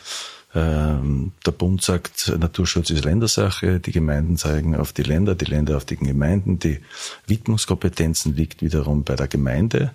Ähm, 0.56 1.32
der 1.46 1.52
Bund 1.52 1.82
sagt, 1.82 2.32
Naturschutz 2.38 2.92
ist 2.92 3.06
Ländersache, 3.06 3.80
die 3.80 3.92
Gemeinden 3.92 4.38
zeigen 4.38 4.76
auf 4.76 4.94
die 4.94 5.04
Länder, 5.04 5.36
die 5.36 5.46
Länder 5.46 5.78
auf 5.78 5.86
die 5.86 5.98
Gemeinden, 5.98 6.60
die 6.60 6.80
Widmungskompetenzen 7.28 8.36
liegt 8.36 8.62
wiederum 8.62 9.04
bei 9.04 9.16
der 9.16 9.28
Gemeinde. 9.28 9.92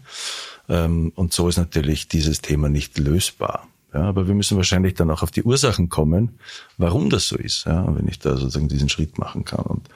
Ähm, 0.68 1.12
und 1.14 1.32
so 1.32 1.48
ist 1.48 1.58
natürlich 1.58 2.08
dieses 2.08 2.40
Thema 2.40 2.68
nicht 2.68 2.98
lösbar. 2.98 3.68
Ja, 3.94 4.02
aber 4.02 4.28
wir 4.28 4.34
müssen 4.34 4.56
wahrscheinlich 4.56 4.94
dann 4.94 5.10
auch 5.10 5.22
auf 5.22 5.30
die 5.30 5.44
Ursachen 5.44 5.88
kommen, 5.88 6.38
warum 6.76 7.08
das 7.08 7.26
so 7.28 7.36
ist, 7.36 7.64
ja, 7.64 7.86
wenn 7.96 8.06
ich 8.06 8.18
da 8.18 8.36
sozusagen 8.36 8.68
diesen 8.68 8.90
Schritt 8.90 9.16
machen 9.16 9.44
kann. 9.44 9.64
Und 9.64 9.88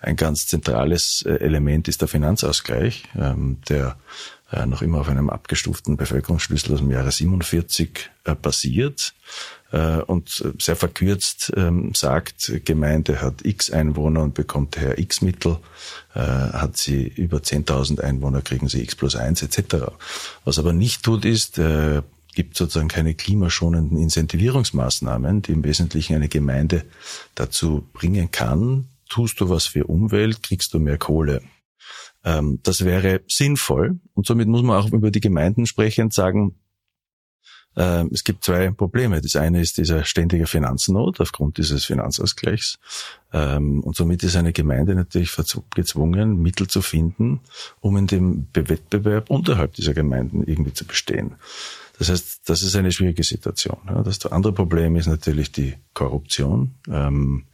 ein 0.00 0.16
ganz 0.16 0.46
zentrales 0.46 1.22
äh, 1.22 1.34
Element 1.36 1.88
ist 1.88 2.02
der 2.02 2.08
Finanzausgleich, 2.08 3.04
ähm, 3.16 3.58
der 3.68 3.96
äh, 4.52 4.66
noch 4.66 4.82
immer 4.82 5.00
auf 5.00 5.08
einem 5.08 5.30
abgestuften 5.30 5.96
Bevölkerungsschlüssel 5.96 6.74
aus 6.74 6.80
dem 6.80 6.90
Jahre 6.90 7.10
47 7.10 8.10
äh, 8.24 8.34
basiert 8.34 9.14
äh, 9.72 9.96
und 9.98 10.44
sehr 10.58 10.76
verkürzt 10.76 11.52
ähm, 11.56 11.94
sagt, 11.94 12.52
Gemeinde 12.64 13.20
hat 13.20 13.44
x 13.44 13.70
Einwohner 13.70 14.22
und 14.22 14.34
bekommt 14.34 14.76
daher 14.76 14.98
x 14.98 15.22
Mittel, 15.22 15.56
äh, 16.14 16.20
hat 16.20 16.76
sie 16.76 17.06
über 17.06 17.38
10.000 17.38 18.00
Einwohner, 18.00 18.42
kriegen 18.42 18.68
sie 18.68 18.82
x 18.82 18.94
plus 18.94 19.16
eins 19.16 19.42
etc. 19.42 19.86
Was 20.44 20.58
aber 20.58 20.72
nicht 20.72 21.02
tut, 21.02 21.24
ist, 21.24 21.58
äh, 21.58 22.02
gibt 22.34 22.56
sozusagen 22.56 22.88
keine 22.88 23.14
klimaschonenden 23.14 23.98
Incentivierungsmaßnahmen, 23.98 25.42
die 25.42 25.52
im 25.52 25.64
Wesentlichen 25.64 26.14
eine 26.14 26.28
Gemeinde 26.28 26.84
dazu 27.34 27.86
bringen 27.92 28.30
kann, 28.30 28.88
tust 29.08 29.40
du 29.40 29.48
was 29.50 29.66
für 29.66 29.84
Umwelt, 29.84 30.42
kriegst 30.42 30.72
du 30.72 30.78
mehr 30.78 30.98
Kohle. 30.98 31.42
Ähm, 32.24 32.60
das 32.62 32.84
wäre 32.84 33.20
sinnvoll 33.28 34.00
und 34.14 34.26
somit 34.26 34.48
muss 34.48 34.62
man 34.62 34.76
auch 34.80 34.92
über 34.92 35.10
die 35.10 35.20
Gemeinden 35.20 35.66
sprechend 35.66 36.12
sagen, 36.12 36.56
Ähm, 37.74 38.10
es 38.12 38.22
gibt 38.24 38.44
zwei 38.44 38.70
Probleme. 38.70 39.20
Das 39.20 39.36
eine 39.36 39.60
ist 39.60 39.78
dieser 39.78 40.04
ständige 40.04 40.46
Finanznot 40.46 41.20
aufgrund 41.20 41.56
dieses 41.56 41.84
Finanzausgleichs. 41.84 42.78
Ähm, 43.32 43.80
und 43.82 43.96
somit 43.96 44.22
ist 44.22 44.36
eine 44.36 44.52
Gemeinde 44.52 44.94
natürlich 44.94 45.34
gezwungen, 45.74 46.42
Mittel 46.42 46.66
zu 46.66 46.82
finden, 46.82 47.40
um 47.80 47.96
in 47.96 48.06
dem 48.06 48.46
Wettbewerb 48.52 49.30
unterhalb 49.30 49.72
dieser 49.72 49.94
Gemeinden 49.94 50.44
irgendwie 50.44 50.74
zu 50.74 50.84
bestehen. 50.84 51.36
Das 51.98 52.10
heißt, 52.10 52.42
das 52.44 52.62
ist 52.62 52.76
eine 52.76 52.92
schwierige 52.92 53.22
Situation. 53.22 53.78
Das 54.04 54.26
andere 54.26 54.52
Problem 54.52 54.96
ist 54.96 55.06
natürlich 55.06 55.52
die 55.52 55.74
Korruption. 55.94 56.74
Ähm, 56.88 57.44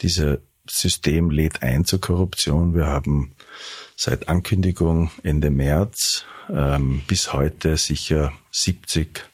dieses 0.00 0.38
System 0.66 1.30
lädt 1.30 1.62
ein 1.62 1.84
zur 1.84 2.00
Korruption. 2.00 2.74
Wir 2.74 2.86
haben 2.86 3.32
seit 3.96 4.28
Ankündigung 4.28 5.10
Ende 5.22 5.50
März 5.50 6.24
bis 7.06 7.32
heute 7.34 7.76
sicher 7.76 8.32
70 8.52 9.28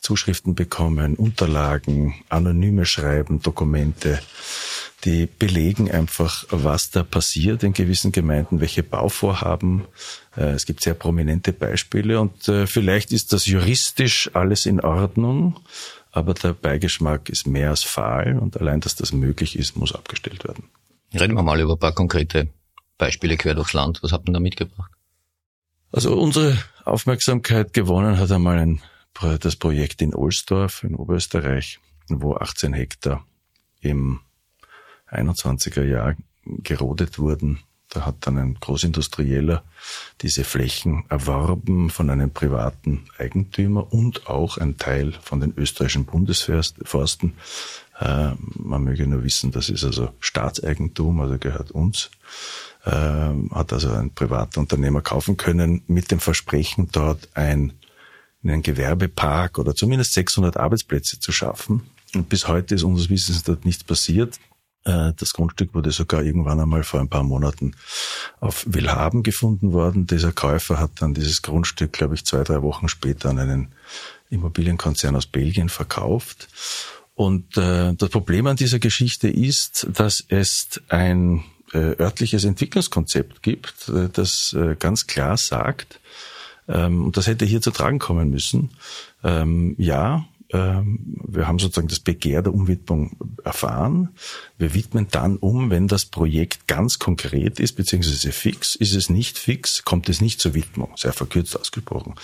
Zuschriften 0.00 0.54
bekommen, 0.54 1.16
Unterlagen, 1.16 2.14
anonyme 2.28 2.86
Schreiben, 2.86 3.40
Dokumente, 3.42 4.20
die 5.04 5.26
belegen 5.26 5.90
einfach, 5.90 6.44
was 6.50 6.90
da 6.90 7.02
passiert 7.02 7.62
in 7.62 7.72
gewissen 7.72 8.10
Gemeinden, 8.12 8.60
welche 8.60 8.82
Bauvorhaben. 8.82 9.84
Äh, 10.36 10.50
es 10.50 10.66
gibt 10.66 10.82
sehr 10.82 10.94
prominente 10.94 11.52
Beispiele 11.52 12.20
und 12.20 12.48
äh, 12.48 12.66
vielleicht 12.66 13.12
ist 13.12 13.32
das 13.32 13.46
juristisch 13.46 14.30
alles 14.34 14.66
in 14.66 14.80
Ordnung, 14.80 15.60
aber 16.10 16.34
der 16.34 16.52
Beigeschmack 16.52 17.28
ist 17.28 17.46
mehr 17.46 17.70
als 17.70 17.84
fahl 17.84 18.38
und 18.38 18.60
allein, 18.60 18.80
dass 18.80 18.96
das 18.96 19.12
möglich 19.12 19.58
ist, 19.58 19.76
muss 19.76 19.94
abgestellt 19.94 20.44
werden. 20.44 20.64
Reden 21.14 21.34
wir 21.34 21.42
mal 21.42 21.60
über 21.60 21.74
ein 21.74 21.78
paar 21.78 21.94
konkrete 21.94 22.48
Beispiele 22.98 23.36
quer 23.36 23.54
durchs 23.54 23.72
Land. 23.72 24.02
Was 24.02 24.12
habt 24.12 24.28
ihr 24.28 24.32
da 24.32 24.40
mitgebracht? 24.40 24.90
Also 25.90 26.18
unsere 26.18 26.58
Aufmerksamkeit 26.84 27.72
gewonnen 27.72 28.18
hat 28.18 28.30
einmal 28.30 28.58
ein 28.58 28.82
das 29.40 29.56
Projekt 29.56 30.00
in 30.00 30.14
Ohlsdorf 30.14 30.84
in 30.84 30.94
Oberösterreich, 30.94 31.80
wo 32.08 32.36
18 32.36 32.72
Hektar 32.72 33.26
im 33.80 34.20
21er 35.10 35.82
Jahr 35.82 36.14
gerodet 36.44 37.18
wurden. 37.18 37.60
Da 37.88 38.04
hat 38.04 38.26
dann 38.26 38.36
ein 38.36 38.54
Großindustrieller 38.60 39.64
diese 40.20 40.44
Flächen 40.44 41.04
erworben 41.08 41.88
von 41.88 42.10
einem 42.10 42.30
privaten 42.30 43.06
Eigentümer 43.16 43.92
und 43.92 44.28
auch 44.28 44.58
ein 44.58 44.76
Teil 44.76 45.12
von 45.12 45.40
den 45.40 45.54
österreichischen 45.56 46.04
Bundesforsten. 46.04 47.32
Äh, 47.98 48.32
man 48.54 48.84
möge 48.84 49.06
nur 49.06 49.24
wissen, 49.24 49.52
das 49.52 49.70
ist 49.70 49.84
also 49.84 50.10
Staatseigentum, 50.20 51.20
also 51.20 51.38
gehört 51.38 51.70
uns. 51.70 52.10
Äh, 52.88 53.54
hat 53.54 53.72
also 53.74 53.92
ein 53.92 54.14
privater 54.14 54.60
Unternehmer 54.60 55.02
kaufen 55.02 55.36
können 55.36 55.82
mit 55.88 56.10
dem 56.10 56.20
Versprechen, 56.20 56.88
dort 56.90 57.28
ein 57.34 57.74
in 58.42 58.50
einen 58.50 58.62
Gewerbepark 58.62 59.58
oder 59.58 59.74
zumindest 59.74 60.14
600 60.14 60.56
Arbeitsplätze 60.56 61.20
zu 61.20 61.32
schaffen. 61.32 61.82
Und 62.14 62.28
bis 62.28 62.48
heute 62.48 62.76
ist 62.76 62.84
unseres 62.84 63.10
Wissens 63.10 63.42
dort 63.42 63.64
nichts 63.66 63.84
passiert. 63.84 64.38
Äh, 64.84 65.12
das 65.16 65.34
Grundstück 65.34 65.74
wurde 65.74 65.90
sogar 65.90 66.22
irgendwann 66.22 66.60
einmal 66.60 66.82
vor 66.82 67.00
ein 67.00 67.10
paar 67.10 67.24
Monaten 67.24 67.74
auf 68.40 68.64
Willhaben 68.66 69.22
gefunden 69.22 69.72
worden. 69.72 70.06
Dieser 70.06 70.32
Käufer 70.32 70.78
hat 70.78 70.92
dann 71.00 71.12
dieses 71.12 71.42
Grundstück, 71.42 71.92
glaube 71.92 72.14
ich, 72.14 72.24
zwei, 72.24 72.42
drei 72.42 72.62
Wochen 72.62 72.88
später 72.88 73.28
an 73.28 73.38
einen 73.38 73.72
Immobilienkonzern 74.30 75.16
aus 75.16 75.26
Belgien 75.26 75.68
verkauft. 75.68 76.48
Und 77.14 77.56
äh, 77.58 77.92
das 77.94 78.08
Problem 78.08 78.46
an 78.46 78.56
dieser 78.56 78.78
Geschichte 78.78 79.28
ist, 79.28 79.88
dass 79.92 80.24
es 80.28 80.80
ein 80.88 81.44
örtliches 81.76 82.44
Entwicklungskonzept 82.44 83.42
gibt, 83.42 83.88
äh, 83.88 84.08
das 84.12 84.54
äh, 84.54 84.76
ganz 84.78 85.06
klar 85.06 85.36
sagt, 85.36 86.00
ähm, 86.68 87.04
und 87.04 87.16
das 87.16 87.26
hätte 87.26 87.44
hier 87.44 87.60
zu 87.60 87.70
tragen 87.70 87.98
kommen 87.98 88.30
müssen. 88.30 88.70
Ähm, 89.24 89.74
ja, 89.78 90.26
ähm, 90.50 91.16
wir 91.26 91.46
haben 91.46 91.58
sozusagen 91.58 91.88
das 91.88 92.00
Begehr 92.00 92.42
der 92.42 92.54
Umwidmung 92.54 93.16
erfahren. 93.44 94.10
Wir 94.56 94.74
widmen 94.74 95.08
dann 95.10 95.36
um, 95.36 95.70
wenn 95.70 95.88
das 95.88 96.06
Projekt 96.06 96.66
ganz 96.66 96.98
konkret 96.98 97.60
ist, 97.60 97.74
beziehungsweise 97.74 98.32
fix. 98.32 98.74
Ist 98.74 98.94
es 98.94 99.10
nicht 99.10 99.38
fix, 99.38 99.84
kommt 99.84 100.08
es 100.08 100.20
nicht 100.20 100.40
zur 100.40 100.54
Widmung, 100.54 100.92
sehr 100.96 101.12
verkürzt 101.12 101.58
ausgesprochen. 101.58 102.14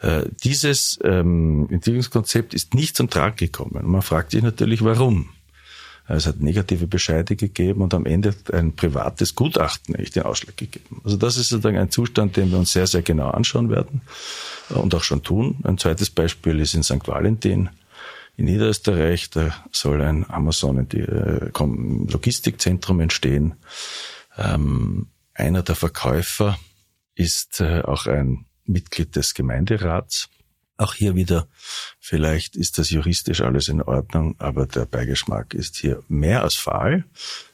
Äh, 0.00 0.24
dieses 0.42 0.98
Entwicklungskonzept 0.98 2.52
ist 2.52 2.74
nicht 2.74 2.96
zum 2.96 3.08
Trag 3.08 3.36
gekommen. 3.36 3.90
Man 3.90 4.02
fragt 4.02 4.32
sich 4.32 4.42
natürlich, 4.42 4.84
warum. 4.84 5.30
Es 6.06 6.26
hat 6.26 6.40
negative 6.40 6.86
Bescheide 6.86 7.34
gegeben 7.34 7.80
und 7.80 7.94
am 7.94 8.04
Ende 8.04 8.34
ein 8.52 8.76
privates 8.76 9.34
Gutachten 9.34 9.94
echt 9.94 10.16
den 10.16 10.24
Ausschlag 10.24 10.56
gegeben. 10.56 11.00
Also 11.02 11.16
das 11.16 11.38
ist 11.38 11.48
sozusagen 11.48 11.78
ein 11.78 11.90
Zustand, 11.90 12.36
den 12.36 12.50
wir 12.50 12.58
uns 12.58 12.72
sehr, 12.72 12.86
sehr 12.86 13.02
genau 13.02 13.30
anschauen 13.30 13.70
werden 13.70 14.02
und 14.68 14.94
auch 14.94 15.02
schon 15.02 15.22
tun. 15.22 15.56
Ein 15.64 15.78
zweites 15.78 16.10
Beispiel 16.10 16.60
ist 16.60 16.74
in 16.74 16.82
St. 16.82 17.06
Valentin 17.06 17.70
in 18.36 18.44
Niederösterreich. 18.44 19.30
Da 19.30 19.54
soll 19.72 20.02
ein 20.02 20.28
Amazon 20.28 20.90
äh, 20.90 21.50
entstehen. 23.00 23.54
Ähm, 24.36 25.08
einer 25.32 25.62
der 25.62 25.74
Verkäufer 25.74 26.58
ist 27.14 27.60
äh, 27.60 27.80
auch 27.80 28.06
ein 28.06 28.44
Mitglied 28.66 29.16
des 29.16 29.34
Gemeinderats 29.34 30.28
auch 30.76 30.94
hier 30.94 31.14
wieder, 31.14 31.48
vielleicht 32.00 32.56
ist 32.56 32.78
das 32.78 32.90
juristisch 32.90 33.40
alles 33.40 33.68
in 33.68 33.82
Ordnung, 33.82 34.34
aber 34.38 34.66
der 34.66 34.86
Beigeschmack 34.86 35.54
ist 35.54 35.76
hier 35.76 36.02
mehr 36.08 36.42
als 36.42 36.54
fahl. 36.54 37.04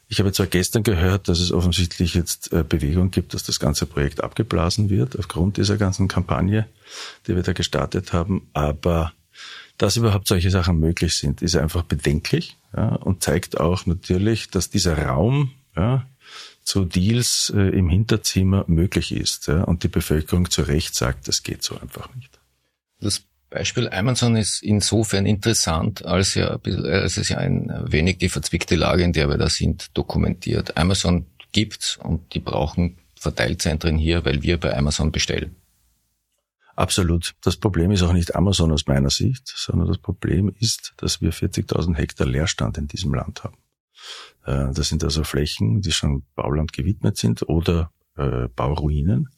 Ich 0.09 0.19
habe 0.19 0.33
zwar 0.33 0.47
gestern 0.47 0.83
gehört, 0.83 1.29
dass 1.29 1.39
es 1.39 1.53
offensichtlich 1.53 2.15
jetzt 2.15 2.53
äh, 2.53 2.65
Bewegung 2.69 3.13
gibt, 3.13 3.33
dass 3.33 3.45
das 3.45 3.61
ganze 3.61 3.87
Projekt 3.87 4.25
abgeblasen 4.25 4.91
wird 4.91 5.17
aufgrund 5.19 5.57
dieser 5.57 5.77
ganzen 5.77 6.09
Kampagne, 6.09 6.67
die 7.27 7.37
wir 7.37 7.45
da 7.45 7.53
gestartet 7.53 8.13
haben, 8.13 8.49
aber 8.53 9.13
dass 9.79 9.97
überhaupt 9.97 10.27
solche 10.27 10.51
Sachen 10.51 10.81
möglich 10.81 11.15
sind, 11.15 11.43
ist 11.43 11.57
einfach 11.57 11.83
bedenklich 11.83 12.57
ja, 12.77 12.89
und 12.97 13.23
zeigt 13.23 13.61
auch 13.61 13.87
natürlich, 13.87 14.51
dass 14.51 14.69
dieser 14.69 14.99
Raum 14.99 15.53
ja, 15.77 16.07
zu 16.65 16.85
Deals 16.85 17.53
äh, 17.55 17.69
im 17.71 17.89
Hinterzimmer 17.89 18.65
möglich 18.67 19.13
ist 19.13 19.47
ja, 19.47 19.63
und 19.63 19.85
die 19.85 19.89
Bevölkerung 19.89 20.51
zu 20.51 20.63
Recht 20.63 20.95
sagt, 20.95 21.29
das 21.29 21.43
geht 21.45 21.63
so 21.63 21.79
einfach 21.79 22.13
nicht. 22.17 22.40
Das 23.01 23.23
Beispiel 23.51 23.89
Amazon 23.89 24.37
ist 24.37 24.63
insofern 24.63 25.27
interessant, 25.27 26.05
als, 26.07 26.35
ja, 26.35 26.59
als 26.63 27.17
es 27.17 27.29
ja 27.31 27.39
ein 27.39 27.73
wenig 27.87 28.19
die 28.19 28.29
verzwickte 28.29 28.77
Lage, 28.77 29.03
in 29.03 29.13
der 29.13 29.29
wir 29.29 29.39
da 29.39 29.49
sind, 29.49 29.97
dokumentiert. 29.97 30.77
Amazon 30.77 31.27
gibt's 31.53 31.97
und 31.97 32.33
die 32.35 32.39
brauchen 32.39 32.99
Verteilzentren 33.17 33.99
hier, 33.99 34.25
weil 34.25 34.43
wir 34.43 34.59
bei 34.59 34.77
Amazon 34.77 35.11
bestellen. 35.11 35.57
Absolut. 36.77 37.35
Das 37.43 37.57
Problem 37.57 37.91
ist 37.91 38.03
auch 38.03 38.13
nicht 38.13 38.35
Amazon 38.35 38.73
aus 38.73 38.87
meiner 38.87 39.11
Sicht, 39.11 39.53
sondern 39.55 39.89
das 39.89 39.99
Problem 39.99 40.55
ist, 40.61 40.95
dass 40.97 41.21
wir 41.21 41.33
40.000 41.33 41.95
Hektar 41.97 42.27
Leerstand 42.27 42.79
in 42.79 42.87
diesem 42.87 43.13
Land 43.13 43.45
haben. 43.45 43.59
Äh, 44.47 44.73
das 44.73 44.89
sind 44.89 45.05
also 45.05 45.25
Flächen, 45.25 45.83
die 45.83 45.93
schon 45.93 46.23
Bauland 46.35 46.73
gewidmet 46.73 47.17
sind 47.19 47.43
oder 47.49 47.93
äh, 48.17 48.49
Bauruinen. 48.49 49.29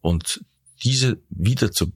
Und 0.00 0.44
diese 0.82 1.22
wieder 1.30 1.72
zu 1.72 1.92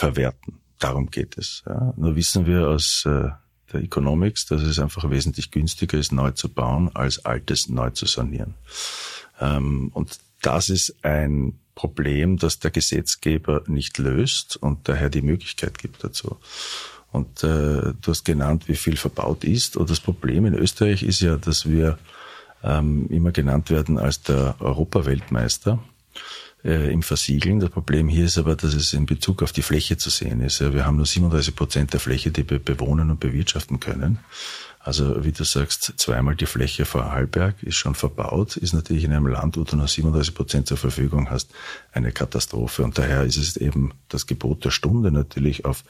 verwerten. 0.00 0.60
Darum 0.78 1.10
geht 1.10 1.36
es. 1.36 1.62
Ja. 1.66 1.92
Nur 1.96 2.16
wissen 2.16 2.46
wir 2.46 2.68
aus 2.68 3.04
äh, 3.06 3.28
der 3.72 3.82
Economics, 3.82 4.46
dass 4.46 4.62
es 4.62 4.78
einfach 4.78 5.08
wesentlich 5.10 5.50
günstiger 5.50 5.98
ist, 5.98 6.10
neu 6.12 6.30
zu 6.30 6.48
bauen, 6.48 6.90
als 6.94 7.24
altes 7.24 7.68
neu 7.68 7.90
zu 7.90 8.06
sanieren. 8.06 8.54
Ähm, 9.40 9.90
und 9.92 10.18
das 10.40 10.70
ist 10.70 11.04
ein 11.04 11.60
Problem, 11.74 12.38
das 12.38 12.58
der 12.58 12.70
Gesetzgeber 12.70 13.62
nicht 13.66 13.98
löst 13.98 14.56
und 14.56 14.88
daher 14.88 15.10
die 15.10 15.22
Möglichkeit 15.22 15.78
gibt 15.78 16.02
dazu. 16.02 16.38
Und 17.12 17.42
äh, 17.42 17.92
du 18.00 18.06
hast 18.06 18.24
genannt, 18.24 18.68
wie 18.68 18.76
viel 18.76 18.96
verbaut 18.96 19.44
ist. 19.44 19.76
Und 19.76 19.90
das 19.90 20.00
Problem 20.00 20.46
in 20.46 20.54
Österreich 20.54 21.02
ist 21.02 21.20
ja, 21.20 21.36
dass 21.36 21.68
wir 21.68 21.98
ähm, 22.62 23.06
immer 23.10 23.32
genannt 23.32 23.68
werden 23.68 23.98
als 23.98 24.22
der 24.22 24.54
Europaweltmeister 24.60 25.78
äh, 26.64 26.92
im 26.92 27.02
Versiegeln. 27.02 27.60
Das 27.60 27.70
Problem 27.70 28.08
hier 28.08 28.26
ist 28.26 28.38
aber, 28.38 28.56
dass 28.56 28.74
es 28.74 28.92
in 28.92 29.06
Bezug 29.06 29.42
auf 29.42 29.52
die 29.52 29.62
Fläche 29.62 29.96
zu 29.96 30.10
sehen 30.10 30.40
ist. 30.40 30.60
Wir 30.60 30.84
haben 30.84 30.96
nur 30.96 31.06
37 31.06 31.54
Prozent 31.54 31.92
der 31.92 32.00
Fläche, 32.00 32.30
die 32.30 32.48
wir 32.48 32.58
bewohnen 32.58 33.10
und 33.10 33.20
bewirtschaften 33.20 33.80
können. 33.80 34.18
Also 34.82 35.24
wie 35.24 35.32
du 35.32 35.44
sagst, 35.44 35.92
zweimal 35.98 36.36
die 36.36 36.46
Fläche 36.46 36.86
vor 36.86 37.12
Hallberg 37.12 37.62
ist 37.62 37.76
schon 37.76 37.94
verbaut, 37.94 38.56
ist 38.56 38.72
natürlich 38.72 39.04
in 39.04 39.12
einem 39.12 39.26
Land, 39.26 39.58
wo 39.58 39.64
du 39.64 39.76
nur 39.76 39.86
37 39.86 40.34
Prozent 40.34 40.66
zur 40.68 40.78
Verfügung 40.78 41.28
hast, 41.28 41.52
eine 41.92 42.12
Katastrophe. 42.12 42.82
Und 42.82 42.96
daher 42.96 43.24
ist 43.24 43.36
es 43.36 43.58
eben 43.58 43.92
das 44.08 44.26
Gebot 44.26 44.64
der 44.64 44.70
Stunde 44.70 45.12
natürlich 45.12 45.66
auf 45.66 45.84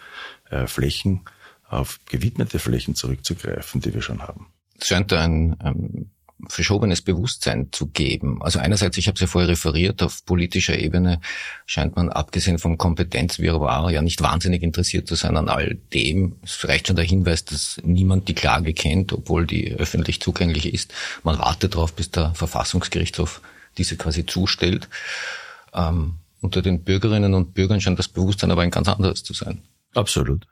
äh, 0.51 0.67
Flächen, 0.67 1.21
auf 1.69 2.01
gewidmete 2.07 2.59
Flächen 2.59 2.97
zurückzugreifen, 2.97 3.81
die 3.81 3.95
wir 3.95 4.03
schon 4.03 4.23
haben. 4.23 4.49
Es 4.77 4.89
scheint 4.89 5.13
ein, 5.13 5.61
ein 5.61 6.11
verschobenes 6.49 7.03
Bewusstsein 7.03 7.69
zu 7.73 7.87
geben. 7.87 8.43
Also 8.43 8.59
einerseits, 8.59 8.97
ich 8.97 9.07
habe 9.07 9.15
es 9.15 9.21
ja 9.21 9.27
vorher 9.27 9.49
referiert, 9.49 10.03
auf 10.03 10.25
politischer 10.25 10.79
Ebene 10.79 11.21
scheint 11.67 11.97
man 11.97 12.09
abgesehen 12.09 12.59
vom 12.59 12.79
Kompetenzwirrwarr 12.79 13.91
ja 13.91 14.03
nicht 14.03 14.23
wahnsinnig 14.23 14.63
interessiert 14.63 15.07
zu 15.09 15.15
sein 15.15 15.37
an 15.37 15.49
all 15.49 15.77
dem. 15.93 16.37
Es 16.43 16.67
reicht 16.67 16.87
schon 16.87 16.97
der 16.97 17.05
Hinweis, 17.05 17.45
dass 17.45 17.81
niemand 17.85 18.29
die 18.29 18.35
Klage 18.35 18.73
kennt, 18.75 19.13
obwohl 19.13 19.47
die 19.47 19.73
öffentlich 19.73 20.21
zugänglich 20.21 20.73
ist. 20.73 20.93
Man 21.23 21.39
wartet 21.39 21.75
darauf, 21.75 21.93
bis 21.93 22.11
der 22.11 22.35
Verfassungsgerichtshof 22.35 23.41
diese 23.79 23.97
quasi 23.97 24.27
zustellt. 24.27 24.89
Ähm, 25.75 26.15
unter 26.41 26.63
den 26.63 26.83
Bürgerinnen 26.85 27.35
und 27.35 27.55
Bürgern 27.55 27.81
scheint 27.81 27.99
das 27.99 28.09
Bewusstsein 28.09 28.51
aber 28.51 28.63
ein 28.63 28.71
ganz 28.71 28.89
anderes 28.89 29.23
zu 29.23 29.35
sein. 29.35 29.63
Absolut. 29.95 30.47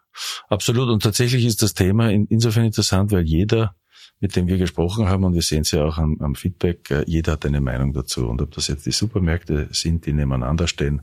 Absolut. 0.49 0.89
Und 0.89 1.03
tatsächlich 1.03 1.45
ist 1.45 1.63
das 1.63 1.75
Thema 1.75 2.11
insofern 2.11 2.65
interessant, 2.65 3.13
weil 3.13 3.23
jeder 3.23 3.75
mit 4.21 4.35
dem 4.35 4.49
wir 4.49 4.59
gesprochen 4.59 5.09
haben, 5.09 5.25
und 5.25 5.35
wir 5.35 5.43
sehen 5.43 5.63
es 5.63 5.71
ja 5.71 5.85
auch 5.85 5.99
am, 5.99 6.17
am 6.21 6.35
Feedback, 6.35 6.91
äh, 6.91 7.05
jeder 7.07 7.33
hat 7.33 7.47
eine 7.47 7.61
Meinung 7.61 7.93
dazu. 7.93 8.29
Und 8.29 8.43
ob 8.43 8.53
das 8.53 8.67
jetzt 8.67 8.87
die 8.87 8.93
Supermärkte 8.93 9.69
sind, 9.71 10.07
die 10.07 10.13
nebeneinander 10.13 10.67
stehen, 10.67 11.03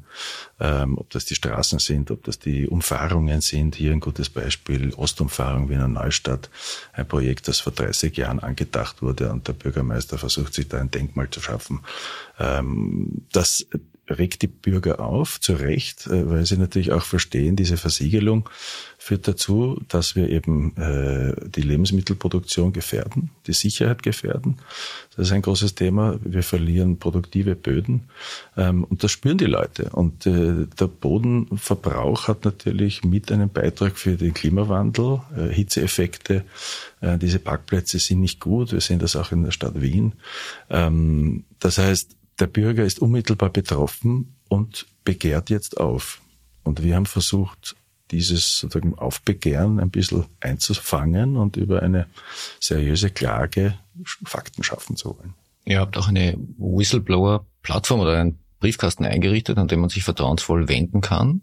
ähm, 0.60 0.98
ob 0.98 1.10
das 1.12 1.26
die 1.26 1.36
Straßen 1.36 1.80
sind, 1.80 2.12
ob 2.12 2.24
das 2.24 2.40
die 2.40 2.68
Umfahrungen 2.68 3.42
sind, 3.42 3.76
hier 3.76 3.92
ein 3.92 4.02
gutes 4.02 4.30
Beispiel, 4.30 4.94
Ostumfahrung 4.96 5.70
Wiener 5.70 5.88
Neustadt, 5.88 6.50
ein 6.94 7.08
Projekt, 7.08 7.48
das 7.48 7.60
vor 7.62 7.72
30 7.72 8.18
Jahren 8.18 8.40
angedacht 8.40 9.02
wurde 9.02 9.32
und 9.32 9.48
der 9.48 9.54
Bürgermeister 9.54 10.18
versucht 10.18 10.54
sich 10.54 10.68
da 10.68 10.80
ein 10.80 10.92
Denkmal 10.92 11.30
zu 11.30 11.40
schaffen. 11.40 11.80
Ähm, 12.38 13.26
das 13.32 13.66
regt 14.10 14.42
die 14.42 14.48
Bürger 14.48 15.00
auf, 15.00 15.40
zu 15.40 15.54
Recht, 15.54 16.08
äh, 16.08 16.30
weil 16.30 16.46
sie 16.46 16.58
natürlich 16.58 16.92
auch 16.92 17.04
verstehen, 17.04 17.56
diese 17.56 17.78
Versiegelung 17.78 18.50
führt 18.98 19.28
dazu, 19.28 19.80
dass 19.88 20.16
wir 20.16 20.30
eben 20.30 20.76
äh, 20.78 21.36
die 21.48 21.62
Lebensmittelproduktion 21.62 22.74
gefährden, 22.74 23.30
die 23.46 23.54
Sicherheit 23.54 24.02
gefährden. 24.02 24.58
Das 25.16 25.28
ist 25.28 25.32
ein 25.32 25.44
großes 25.44 25.76
Thema. 25.76 26.18
Wir 26.24 26.42
verlieren 26.42 26.98
produktive 26.98 27.56
Böden 27.56 28.10
ähm, 28.58 28.84
und 28.84 29.04
das 29.04 29.12
spüren 29.12 29.38
die 29.38 29.46
Leute. 29.46 29.90
Und 29.92 30.26
äh, 30.26 30.66
der 30.80 30.88
Bodenverbrauch 30.88 32.28
hat 32.28 32.46
natürlich 32.46 33.04
mit 33.04 33.32
einem 33.32 33.50
Beitrag 33.50 33.98
für 33.98 34.18
den 34.18 34.34
Klimawandel, 34.34 35.22
äh, 35.38 35.50
Hitzeeffekte. 35.50 36.44
Äh, 37.02 37.18
diese 37.20 37.38
Parkplätze 37.38 38.00
sind 38.00 38.22
nicht 38.22 38.40
gut. 38.40 38.72
Wir 38.72 38.82
sehen 38.82 39.00
das 39.00 39.16
auch 39.16 39.32
in 39.32 39.44
der 39.44 39.52
Stadt 39.52 39.80
Wien. 39.82 40.14
Ähm, 40.70 41.44
das 41.60 41.78
heißt, 41.78 42.16
der 42.40 42.48
Bürger 42.48 42.84
ist 42.84 43.00
unmittelbar 43.00 43.50
betroffen 43.50 44.36
und 44.50 44.88
begehrt 45.04 45.50
jetzt 45.50 45.78
auf. 45.78 46.22
Und 46.64 46.84
wir 46.84 46.96
haben 46.96 47.06
versucht, 47.06 47.76
dieses 48.12 48.60
sozusagen 48.60 48.96
Aufbegehren 48.96 49.80
ein 49.80 49.90
bisschen 49.90 50.26
einzufangen 50.40 51.38
und 51.38 51.58
über 51.58 51.82
eine 51.82 52.08
seriöse 52.60 53.10
Klage 53.10 53.78
Fakten 54.26 54.64
schaffen 54.64 54.96
zu 54.96 55.18
wollen. 55.18 55.34
Ihr 55.66 55.80
habt 55.80 55.98
auch 55.98 56.08
eine 56.08 56.38
Whistleblower-Plattform 56.58 58.00
oder 58.00 58.20
einen 58.20 58.40
Briefkasten 58.60 59.06
eingerichtet, 59.06 59.58
an 59.58 59.68
dem 59.68 59.80
man 59.80 59.90
sich 59.90 60.04
vertrauensvoll 60.04 60.68
wenden 60.68 61.02
kann. 61.02 61.42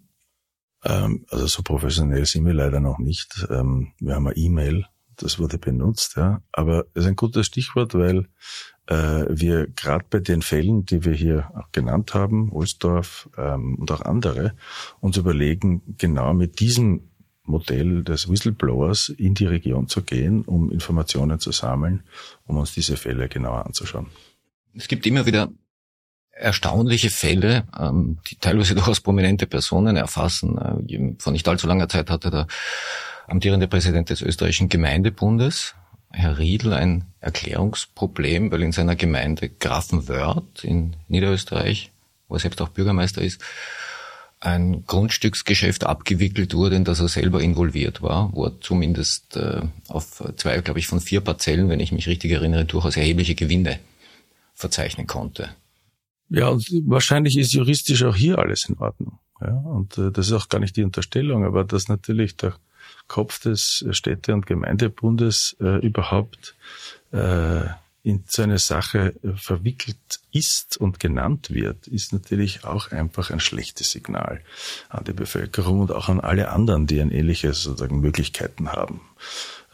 Ähm, 0.84 1.26
also 1.30 1.46
so 1.46 1.62
professionell 1.62 2.24
sind 2.26 2.46
wir 2.46 2.54
leider 2.54 2.80
noch 2.80 2.98
nicht. 2.98 3.46
Ähm, 3.50 3.92
wir 3.98 4.14
haben 4.14 4.26
eine 4.26 4.36
E-Mail, 4.36 4.86
das 5.16 5.38
wurde 5.38 5.58
benutzt, 5.58 6.16
ja. 6.16 6.42
Aber 6.52 6.84
es 6.94 7.02
ist 7.02 7.06
ein 7.06 7.16
gutes 7.16 7.46
Stichwort, 7.46 7.94
weil 7.94 8.28
wir 8.88 9.68
gerade 9.68 10.04
bei 10.10 10.18
den 10.18 10.42
Fällen, 10.42 10.84
die 10.84 11.04
wir 11.04 11.12
hier 11.12 11.50
auch 11.54 11.70
genannt 11.72 12.14
haben, 12.14 12.50
Ohlsdorf 12.50 13.30
ähm, 13.38 13.76
und 13.76 13.90
auch 13.92 14.00
andere, 14.00 14.54
uns 15.00 15.16
überlegen, 15.16 15.82
genau 15.98 16.34
mit 16.34 16.58
diesem 16.58 17.12
Modell 17.44 18.04
des 18.04 18.28
Whistleblowers 18.28 19.08
in 19.08 19.34
die 19.34 19.46
Region 19.46 19.88
zu 19.88 20.02
gehen, 20.02 20.42
um 20.42 20.70
Informationen 20.70 21.38
zu 21.38 21.52
sammeln, 21.52 22.02
um 22.46 22.56
uns 22.56 22.72
diese 22.74 22.96
Fälle 22.96 23.28
genauer 23.28 23.66
anzuschauen. 23.66 24.06
Es 24.74 24.88
gibt 24.88 25.06
immer 25.06 25.26
wieder 25.26 25.50
erstaunliche 26.30 27.10
Fälle, 27.10 27.66
ähm, 27.78 28.18
die 28.28 28.36
teilweise 28.36 28.74
durchaus 28.74 29.00
prominente 29.00 29.46
Personen 29.46 29.96
erfassen. 29.96 30.58
Äh, 30.58 31.14
vor 31.18 31.32
nicht 31.32 31.46
allzu 31.46 31.66
langer 31.66 31.88
Zeit 31.88 32.10
hatte 32.10 32.30
der 32.30 32.46
amtierende 33.26 33.68
Präsident 33.68 34.10
des 34.10 34.22
österreichischen 34.22 34.68
Gemeindebundes 34.68 35.74
Herr 36.12 36.38
Riedl 36.38 36.72
ein 36.72 37.04
Erklärungsproblem, 37.20 38.50
weil 38.50 38.62
in 38.62 38.72
seiner 38.72 38.96
Gemeinde 38.96 39.48
Grafenwörth 39.48 40.64
in 40.64 40.94
Niederösterreich, 41.08 41.90
wo 42.28 42.36
er 42.36 42.40
selbst 42.40 42.60
auch 42.60 42.68
Bürgermeister 42.68 43.22
ist, 43.22 43.40
ein 44.40 44.84
Grundstücksgeschäft 44.86 45.84
abgewickelt 45.84 46.54
wurde, 46.54 46.74
in 46.76 46.84
das 46.84 47.00
er 47.00 47.08
selber 47.08 47.40
involviert 47.40 48.02
war, 48.02 48.30
wo 48.34 48.46
er 48.46 48.60
zumindest 48.60 49.36
äh, 49.36 49.62
auf 49.88 50.22
zwei, 50.36 50.60
glaube 50.60 50.80
ich, 50.80 50.88
von 50.88 51.00
vier 51.00 51.20
Parzellen, 51.20 51.68
wenn 51.68 51.80
ich 51.80 51.92
mich 51.92 52.08
richtig 52.08 52.32
erinnere, 52.32 52.64
durchaus 52.64 52.96
erhebliche 52.96 53.36
Gewinne 53.36 53.78
verzeichnen 54.54 55.06
konnte. 55.06 55.50
Ja, 56.28 56.48
und 56.48 56.68
wahrscheinlich 56.86 57.38
ist 57.38 57.52
juristisch 57.52 58.02
auch 58.02 58.16
hier 58.16 58.38
alles 58.38 58.68
in 58.68 58.78
Ordnung. 58.78 59.18
Ja, 59.40 59.52
und 59.52 59.96
äh, 59.98 60.10
das 60.10 60.26
ist 60.26 60.32
auch 60.32 60.48
gar 60.48 60.58
nicht 60.58 60.76
die 60.76 60.84
Unterstellung, 60.84 61.44
aber 61.44 61.62
dass 61.62 61.88
natürlich 61.88 62.36
der 62.36 62.54
Kopf 63.12 63.40
des 63.40 63.84
Städte- 63.90 64.32
und 64.32 64.46
Gemeindebundes 64.46 65.54
äh, 65.60 65.84
überhaupt 65.86 66.54
äh, 67.12 67.66
in 68.02 68.24
so 68.26 68.42
eine 68.42 68.58
Sache 68.58 69.14
äh, 69.22 69.36
verwickelt 69.36 70.20
ist 70.32 70.78
und 70.78 70.98
genannt 70.98 71.50
wird, 71.50 71.86
ist 71.88 72.14
natürlich 72.14 72.64
auch 72.64 72.90
einfach 72.90 73.30
ein 73.30 73.38
schlechtes 73.38 73.90
Signal 73.90 74.40
an 74.88 75.04
die 75.04 75.12
Bevölkerung 75.12 75.80
und 75.80 75.92
auch 75.92 76.08
an 76.08 76.20
alle 76.20 76.48
anderen, 76.52 76.86
die 76.86 77.02
ein 77.02 77.10
ähnliches 77.10 77.62
sozusagen 77.62 78.00
Möglichkeiten 78.00 78.72
haben. 78.72 79.02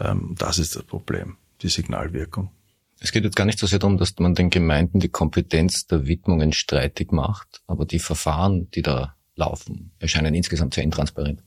Ähm, 0.01 0.35
das 0.37 0.59
ist 0.59 0.75
das 0.75 0.83
Problem, 0.83 1.37
die 1.63 1.69
Signalwirkung. 1.69 2.51
Es 2.99 3.13
geht 3.13 3.23
jetzt 3.23 3.37
gar 3.37 3.45
nicht 3.45 3.61
so 3.61 3.69
sehr 3.69 3.79
darum, 3.79 3.99
dass 3.99 4.19
man 4.19 4.35
den 4.35 4.51
Gemeinden 4.51 4.99
die 4.99 5.11
Kompetenz 5.11 5.87
der 5.87 6.09
Widmungen 6.09 6.53
streitig 6.53 7.13
macht, 7.13 7.63
aber 7.69 7.87
die 7.87 8.01
Verfahren, 8.01 8.69
die 8.73 8.83
da 8.83 9.15
laufen, 9.37 9.93
erscheinen 10.01 10.35
insgesamt 10.35 10.75
sehr 10.75 10.83
intransparent. 10.83 11.41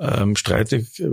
Ähm, 0.00 0.36
streitig 0.36 1.00
äh, 1.00 1.08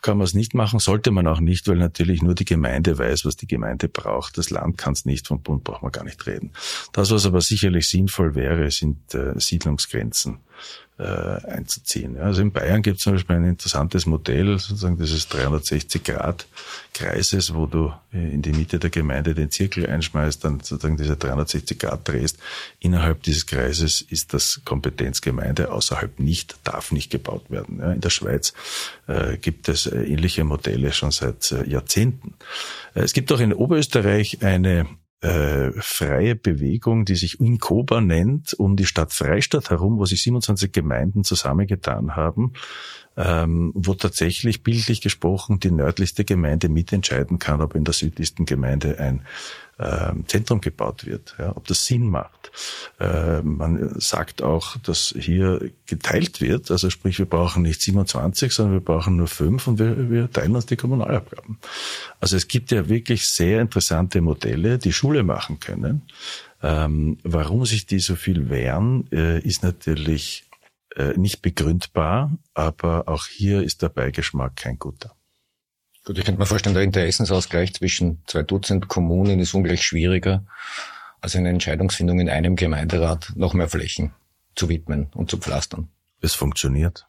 kann 0.00 0.16
man 0.16 0.24
es 0.24 0.32
nicht 0.32 0.54
machen, 0.54 0.78
sollte 0.78 1.10
man 1.10 1.26
auch 1.26 1.40
nicht, 1.40 1.68
weil 1.68 1.76
natürlich 1.76 2.22
nur 2.22 2.34
die 2.34 2.46
Gemeinde 2.46 2.98
weiß, 2.98 3.26
was 3.26 3.36
die 3.36 3.46
Gemeinde 3.46 3.88
braucht. 3.88 4.38
Das 4.38 4.48
Land 4.48 4.78
kann 4.78 4.94
es 4.94 5.04
nicht, 5.04 5.28
vom 5.28 5.42
Bund 5.42 5.64
braucht 5.64 5.82
man 5.82 5.92
gar 5.92 6.04
nicht 6.04 6.26
reden. 6.26 6.52
Das, 6.92 7.10
was 7.10 7.26
aber 7.26 7.42
sicherlich 7.42 7.88
sinnvoll 7.88 8.34
wäre, 8.34 8.70
sind 8.70 9.14
äh, 9.14 9.38
Siedlungsgrenzen 9.38 10.38
äh, 10.98 11.04
einzuziehen. 11.04 12.18
Also 12.18 12.42
in 12.42 12.52
Bayern 12.52 12.82
gibt 12.82 12.98
es 12.98 13.02
zum 13.02 13.14
Beispiel 13.14 13.36
ein 13.36 13.44
interessantes 13.44 14.04
Modell, 14.06 14.58
sozusagen 14.58 14.98
dieses 14.98 15.30
360-Grad-Kreises, 15.30 17.54
wo 17.54 17.64
du 17.66 17.92
in 18.12 18.42
die 18.42 18.52
Mitte 18.52 18.78
der 18.78 18.90
Gemeinde 18.90 19.34
den 19.34 19.50
Zirkel 19.50 19.86
einschmeißt, 19.86 20.44
dann 20.44 20.60
sozusagen 20.60 20.98
diese 20.98 21.16
360 21.16 21.78
Grad 21.78 22.06
drehst. 22.06 22.36
Innerhalb 22.78 23.22
dieses 23.22 23.46
Kreises 23.46 24.02
ist 24.02 24.34
das 24.34 24.60
Kompetenzgemeinde, 24.64 25.72
außerhalb 25.72 26.20
nicht, 26.20 26.56
darf 26.64 26.92
nicht 26.92 27.10
gebaut 27.10 27.50
werden. 27.50 27.78
Ja, 27.80 27.92
in 27.92 28.02
der 28.02 28.10
Schweiz 28.10 28.52
äh, 29.06 29.38
gibt 29.38 29.70
es 29.70 29.86
äh, 29.86 30.02
ähnliche 30.02 30.44
Modelle 30.44 30.92
schon 30.92 31.10
seit 31.10 31.50
äh, 31.52 31.66
Jahrzehnten. 31.68 32.34
Äh, 32.94 33.00
es 33.00 33.14
gibt 33.14 33.32
auch 33.32 33.40
in 33.40 33.54
Oberösterreich 33.54 34.42
eine 34.42 34.86
äh, 35.22 35.70
freie 35.78 36.34
Bewegung, 36.34 37.04
die 37.04 37.14
sich 37.14 37.40
Inkoba 37.40 38.00
nennt, 38.00 38.54
um 38.54 38.76
die 38.76 38.86
Stadt 38.86 39.12
Freistadt 39.12 39.70
herum, 39.70 39.98
wo 39.98 40.04
sich 40.04 40.22
27 40.22 40.72
Gemeinden 40.72 41.22
zusammengetan 41.22 42.16
haben, 42.16 42.52
ähm, 43.16 43.72
wo 43.74 43.94
tatsächlich 43.94 44.62
bildlich 44.62 45.00
gesprochen 45.00 45.60
die 45.60 45.70
nördlichste 45.70 46.24
Gemeinde 46.24 46.68
mitentscheiden 46.68 47.38
kann, 47.38 47.60
ob 47.60 47.74
in 47.74 47.84
der 47.84 47.94
südlichsten 47.94 48.46
Gemeinde 48.46 48.98
ein 48.98 49.22
ähm, 49.78 50.24
Zentrum 50.26 50.60
gebaut 50.60 51.06
wird, 51.06 51.34
ja, 51.38 51.56
ob 51.56 51.66
das 51.66 51.86
Sinn 51.86 52.08
macht. 52.08 52.52
Äh, 53.00 53.42
man 53.42 53.98
sagt 54.00 54.42
auch, 54.42 54.76
dass 54.78 55.14
hier 55.18 55.70
geteilt 55.86 56.40
wird, 56.40 56.70
also 56.70 56.90
sprich, 56.90 57.18
wir 57.18 57.26
brauchen 57.26 57.62
nicht 57.62 57.80
27, 57.80 58.52
sondern 58.52 58.74
wir 58.74 58.84
brauchen 58.84 59.16
nur 59.16 59.28
fünf 59.28 59.66
und 59.66 59.78
wir, 59.78 60.10
wir 60.10 60.30
teilen 60.30 60.54
uns 60.54 60.66
die 60.66 60.76
Kommunalabgaben. 60.76 61.58
Also 62.20 62.36
es 62.36 62.48
gibt 62.48 62.70
ja 62.70 62.88
wirklich 62.88 63.26
sehr 63.26 63.60
interessante 63.60 64.20
Modelle, 64.20 64.78
die 64.78 64.92
Schule 64.92 65.22
machen 65.22 65.58
können. 65.58 66.02
Ähm, 66.62 67.18
warum 67.24 67.66
sich 67.66 67.86
die 67.86 67.98
so 67.98 68.14
viel 68.14 68.48
wehren, 68.48 69.08
äh, 69.10 69.40
ist 69.40 69.62
natürlich 69.62 70.44
äh, 70.96 71.16
nicht 71.16 71.42
begründbar, 71.42 72.36
aber 72.54 73.08
auch 73.08 73.26
hier 73.26 73.62
ist 73.62 73.82
der 73.82 73.88
Beigeschmack 73.88 74.56
kein 74.56 74.78
guter. 74.78 75.14
Gut, 76.04 76.18
ich 76.18 76.24
könnte 76.24 76.40
mir 76.40 76.46
vorstellen, 76.46 76.74
der 76.74 76.82
Interessensausgleich 76.82 77.74
zwischen 77.74 78.22
zwei 78.26 78.42
Dutzend 78.42 78.88
Kommunen 78.88 79.38
ist 79.38 79.54
ungleich 79.54 79.82
schwieriger, 79.82 80.44
als 81.20 81.36
eine 81.36 81.50
Entscheidungsfindung 81.50 82.18
in 82.18 82.28
einem 82.28 82.56
Gemeinderat 82.56 83.32
noch 83.36 83.54
mehr 83.54 83.68
Flächen 83.68 84.12
zu 84.56 84.68
widmen 84.68 85.06
und 85.14 85.30
zu 85.30 85.38
pflastern. 85.38 85.88
Es 86.20 86.34
funktioniert 86.34 87.06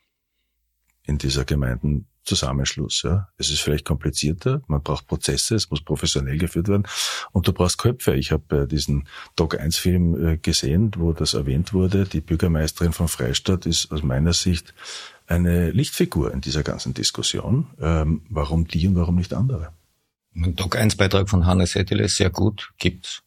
in 1.05 1.17
dieser 1.17 1.43
Gemeinden 1.43 2.07
Zusammenschluss. 2.23 3.01
Ja. 3.03 3.29
Es 3.37 3.49
ist 3.49 3.61
vielleicht 3.61 3.85
komplizierter, 3.85 4.61
man 4.67 4.81
braucht 4.81 5.07
Prozesse, 5.07 5.55
es 5.55 5.69
muss 5.69 5.83
professionell 5.83 6.37
geführt 6.37 6.67
werden 6.67 6.87
und 7.31 7.47
du 7.47 7.53
brauchst 7.53 7.77
Köpfe. 7.77 8.15
Ich 8.15 8.31
habe 8.31 8.63
äh, 8.63 8.67
diesen 8.67 9.07
Doc 9.35 9.59
1 9.59 9.77
Film 9.77 10.25
äh, 10.25 10.37
gesehen, 10.37 10.91
wo 10.97 11.13
das 11.13 11.33
erwähnt 11.33 11.73
wurde. 11.73 12.05
Die 12.05 12.21
Bürgermeisterin 12.21 12.93
von 12.93 13.07
Freistadt 13.07 13.65
ist 13.65 13.91
aus 13.91 14.03
meiner 14.03 14.33
Sicht 14.33 14.73
eine 15.27 15.71
Lichtfigur 15.71 16.33
in 16.33 16.41
dieser 16.41 16.63
ganzen 16.63 16.93
Diskussion. 16.93 17.67
Ähm, 17.79 18.21
warum 18.29 18.67
die 18.67 18.87
und 18.87 18.95
warum 18.95 19.15
nicht 19.15 19.33
andere? 19.33 19.73
Ein 20.35 20.55
Doc 20.55 20.75
1 20.75 20.95
Beitrag 20.95 21.29
von 21.29 21.45
Hannes 21.45 21.75
Ettele 21.75 22.05
ist 22.05 22.17
sehr 22.17 22.29
gut, 22.29 22.73
gibt's 22.77 23.21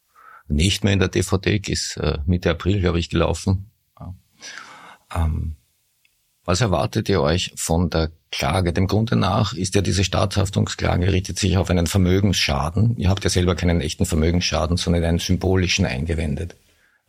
nicht 0.49 0.83
mehr 0.83 0.93
in 0.93 0.99
der 0.99 1.09
DVD, 1.09 1.61
ist 1.67 1.97
äh, 1.97 2.19
Mitte 2.25 2.51
April, 2.51 2.79
glaube 2.79 2.99
ich, 2.99 3.09
gelaufen. 3.09 3.69
Ähm, 5.13 5.55
was 6.43 6.61
erwartet 6.61 7.09
ihr 7.09 7.21
euch 7.21 7.53
von 7.57 7.89
der 7.89 8.11
Klage? 8.31 8.73
Dem 8.73 8.87
Grunde 8.87 9.15
nach 9.15 9.53
ist 9.53 9.75
ja 9.75 9.81
diese 9.81 10.03
Staatshaftungsklage 10.03 11.11
richtet 11.11 11.39
sich 11.39 11.57
auf 11.57 11.69
einen 11.69 11.87
Vermögensschaden. 11.87 12.97
Ihr 12.97 13.09
habt 13.09 13.23
ja 13.23 13.29
selber 13.29 13.55
keinen 13.55 13.81
echten 13.81 14.05
Vermögensschaden, 14.05 14.77
sondern 14.77 15.03
einen 15.03 15.19
symbolischen 15.19 15.85
eingewendet. 15.85 16.55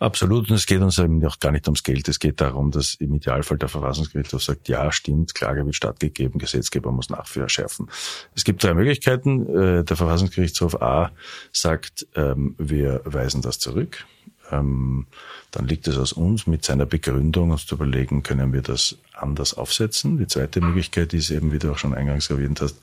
Absolut. 0.01 0.49
Und 0.49 0.57
es 0.57 0.67
geht 0.67 0.81
uns 0.81 0.99
eben 0.99 1.25
auch 1.27 1.41
gar 1.41 1.51
nicht 1.51 1.67
ums 1.67 1.83
Geld. 1.83 2.09
Es 2.09 2.21
geht 2.21 2.41
darum, 2.41 2.71
dass 2.71 2.95
im 2.95 3.15
Idealfall 3.15 3.59
der 3.59 3.69
Verfassungsgerichtshof 3.69 4.45
sagt, 4.45 4.69
ja, 4.69 4.93
stimmt, 4.93 5.35
Klage 5.35 5.65
wird 5.65 5.75
stattgegeben, 5.75 6.39
Gesetzgeber 6.39 6.93
muss 6.93 7.11
nachschärfen. 7.11 7.91
Es 8.35 8.45
gibt 8.45 8.63
drei 8.63 8.75
Möglichkeiten. 8.75 9.47
Äh, 9.49 9.85
der 9.85 9.97
Verfassungsgerichtshof 9.97 10.81
A 10.81 11.11
sagt, 11.53 12.07
ähm, 12.15 12.55
wir 12.59 13.01
weisen 13.05 13.43
das 13.43 13.59
zurück. 13.59 14.07
Ähm, 14.51 15.07
dann 15.51 15.67
liegt 15.67 15.89
es 15.89 15.97
aus 15.97 16.13
uns, 16.13 16.47
mit 16.47 16.65
seiner 16.65 16.87
Begründung 16.87 17.51
uns 17.51 17.67
zu 17.67 17.75
überlegen, 17.75 18.23
können 18.23 18.53
wir 18.53 18.63
das 18.63 18.97
anders 19.15 19.55
aufsetzen. 19.55 20.19
Die 20.19 20.27
zweite 20.27 20.61
Möglichkeit 20.61 21.15
ist 21.15 21.31
eben, 21.31 21.53
wie 21.53 21.59
du 21.59 21.73
auch 21.73 21.79
schon 21.79 21.95
eingangs 21.95 22.31
erwähnt 22.31 22.61
hast, 22.61 22.77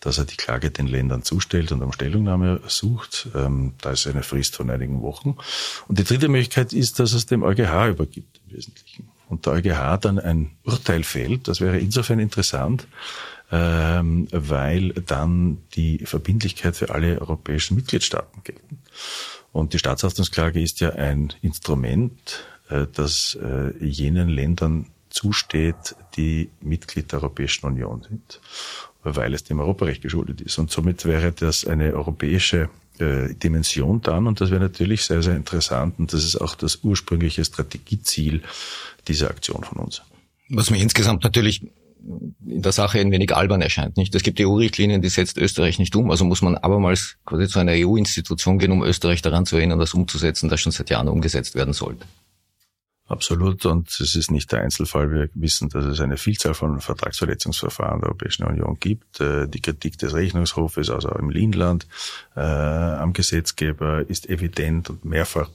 dass 0.00 0.18
er 0.18 0.24
die 0.24 0.36
Klage 0.36 0.70
den 0.70 0.86
Ländern 0.86 1.22
zustellt 1.22 1.72
und 1.72 1.82
um 1.82 1.92
Stellungnahme 1.92 2.60
sucht. 2.66 3.28
Ähm, 3.34 3.74
da 3.80 3.90
ist 3.90 4.06
eine 4.06 4.22
Frist 4.22 4.56
von 4.56 4.70
einigen 4.70 5.02
Wochen. 5.02 5.36
Und 5.88 5.98
die 5.98 6.04
dritte 6.04 6.28
Möglichkeit 6.28 6.72
ist, 6.72 6.98
dass 6.98 7.12
es 7.12 7.26
dem 7.26 7.42
EuGH 7.42 7.90
übergibt 7.90 8.40
im 8.46 8.56
Wesentlichen. 8.56 9.08
Und 9.28 9.46
der 9.46 9.54
EuGH 9.54 9.98
dann 10.00 10.18
ein 10.18 10.52
Urteil 10.64 11.02
fällt. 11.02 11.48
Das 11.48 11.60
wäre 11.60 11.78
insofern 11.78 12.20
interessant, 12.20 12.86
ähm, 13.50 14.28
weil 14.30 14.90
dann 14.90 15.58
die 15.74 15.98
Verbindlichkeit 15.98 16.76
für 16.76 16.90
alle 16.90 17.20
europäischen 17.20 17.76
Mitgliedstaaten 17.76 18.42
gelten. 18.44 18.78
Und 19.56 19.72
die 19.72 19.78
Staatshaftungsklage 19.78 20.60
ist 20.60 20.80
ja 20.80 20.90
ein 20.90 21.32
Instrument, 21.40 22.44
äh, 22.68 22.86
das 22.92 23.38
äh, 23.42 23.72
jenen 23.82 24.28
Ländern 24.28 24.90
zusteht, 25.08 25.96
die 26.18 26.50
Mitglied 26.60 27.10
der 27.10 27.20
Europäischen 27.20 27.64
Union 27.64 28.02
sind, 28.06 28.42
weil 29.02 29.32
es 29.32 29.44
dem 29.44 29.58
Europarecht 29.58 30.02
geschuldet 30.02 30.42
ist. 30.42 30.58
Und 30.58 30.70
somit 30.70 31.06
wäre 31.06 31.32
das 31.32 31.66
eine 31.66 31.94
europäische 31.94 32.68
äh, 32.98 33.32
Dimension 33.32 34.02
dann 34.02 34.26
und 34.26 34.42
das 34.42 34.50
wäre 34.50 34.60
natürlich 34.60 35.06
sehr, 35.06 35.22
sehr 35.22 35.36
interessant 35.36 35.98
und 35.98 36.12
das 36.12 36.22
ist 36.22 36.36
auch 36.36 36.54
das 36.54 36.80
ursprüngliche 36.82 37.42
Strategieziel 37.42 38.42
dieser 39.08 39.30
Aktion 39.30 39.64
von 39.64 39.78
uns. 39.78 40.02
Was 40.50 40.68
mir 40.68 40.82
insgesamt 40.82 41.24
natürlich 41.24 41.62
in 42.46 42.62
der 42.62 42.72
Sache 42.72 43.00
ein 43.00 43.10
wenig 43.10 43.34
albern 43.34 43.62
erscheint. 43.62 43.96
Nicht? 43.96 44.14
Es 44.14 44.22
gibt 44.22 44.40
EU-Richtlinien, 44.40 45.02
die 45.02 45.08
setzt 45.08 45.38
Österreich 45.38 45.78
nicht 45.78 45.94
um. 45.96 46.10
Also 46.10 46.24
muss 46.24 46.42
man 46.42 46.56
abermals 46.56 47.16
quasi 47.24 47.48
zu 47.48 47.58
einer 47.58 47.72
EU-Institution 47.72 48.58
gehen, 48.58 48.72
um 48.72 48.82
Österreich 48.82 49.22
daran 49.22 49.46
zu 49.46 49.56
erinnern, 49.56 49.78
das 49.78 49.94
umzusetzen, 49.94 50.48
das 50.48 50.60
schon 50.60 50.72
seit 50.72 50.90
Jahren 50.90 51.08
umgesetzt 51.08 51.54
werden 51.54 51.74
sollte. 51.74 52.06
Absolut. 53.08 53.64
Und 53.66 53.88
es 54.00 54.16
ist 54.16 54.30
nicht 54.30 54.50
der 54.50 54.62
Einzelfall. 54.62 55.12
Wir 55.12 55.28
wissen, 55.34 55.68
dass 55.68 55.84
es 55.84 56.00
eine 56.00 56.16
Vielzahl 56.16 56.54
von 56.54 56.80
Vertragsverletzungsverfahren 56.80 58.00
der 58.00 58.08
Europäischen 58.08 58.44
Union 58.44 58.78
gibt. 58.80 59.20
Äh, 59.20 59.46
die 59.46 59.60
Kritik 59.60 59.96
des 59.98 60.12
Rechnungshofes, 60.12 60.90
also 60.90 61.10
im 61.10 61.30
Inland, 61.30 61.86
äh, 62.34 62.40
am 62.40 63.12
Gesetzgeber 63.12 64.08
ist 64.08 64.28
evident 64.28 64.90
und 64.90 65.04
mehrfach 65.04 65.50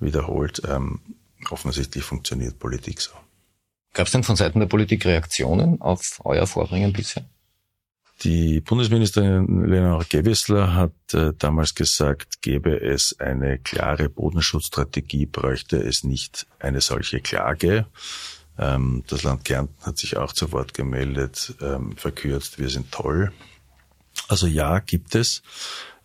wiederholt. 0.00 0.62
Ähm, 0.68 1.00
offensichtlich 1.50 2.02
funktioniert 2.02 2.58
Politik 2.58 3.00
so. 3.00 3.12
Gab 3.96 4.08
es 4.08 4.12
denn 4.12 4.24
von 4.24 4.36
Seiten 4.36 4.60
der 4.60 4.66
Politik 4.66 5.06
Reaktionen 5.06 5.80
auf 5.80 6.20
euer 6.22 6.46
Vorbringen 6.46 6.92
bisher? 6.92 7.24
Die 8.24 8.60
Bundesministerin 8.60 9.64
Leonore 9.64 10.04
Gewessler 10.04 10.74
hat 10.74 10.92
äh, 11.14 11.32
damals 11.38 11.74
gesagt, 11.74 12.42
gäbe 12.42 12.78
es 12.78 13.16
eine 13.18 13.58
klare 13.58 14.10
Bodenschutzstrategie, 14.10 15.24
bräuchte 15.24 15.78
es 15.78 16.04
nicht 16.04 16.46
eine 16.58 16.82
solche 16.82 17.20
Klage. 17.20 17.86
Ähm, 18.58 19.02
das 19.06 19.22
Land 19.22 19.46
Kärnten 19.46 19.86
hat 19.86 19.96
sich 19.96 20.18
auch 20.18 20.34
zu 20.34 20.52
Wort 20.52 20.74
gemeldet, 20.74 21.54
ähm, 21.62 21.96
verkürzt, 21.96 22.58
wir 22.58 22.68
sind 22.68 22.92
toll. 22.92 23.32
Also 24.28 24.46
ja, 24.46 24.80
gibt 24.80 25.14
es. 25.14 25.42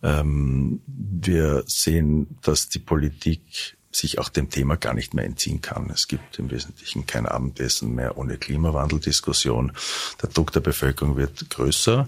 Ähm, 0.02 0.82
wir 0.88 1.66
sehen, 1.68 2.38
dass 2.42 2.70
die 2.70 2.80
Politik 2.80 3.76
sich 3.92 4.20
auch 4.20 4.30
dem 4.30 4.50
Thema 4.50 4.78
gar 4.78 4.94
nicht 4.94 5.14
mehr 5.14 5.26
entziehen 5.26 5.62
kann. 5.62 5.90
Es 5.94 6.08
gibt 6.08 6.40
im 6.40 6.50
Wesentlichen 6.50 7.06
kein 7.06 7.26
Abendessen 7.26 7.94
mehr 7.94 8.18
ohne 8.18 8.38
Klimawandeldiskussion. 8.38 9.74
Der 10.22 10.30
Druck 10.30 10.52
der 10.52 10.62
Bevölkerung 10.62 11.18
wird 11.18 11.50
größer. 11.50 12.08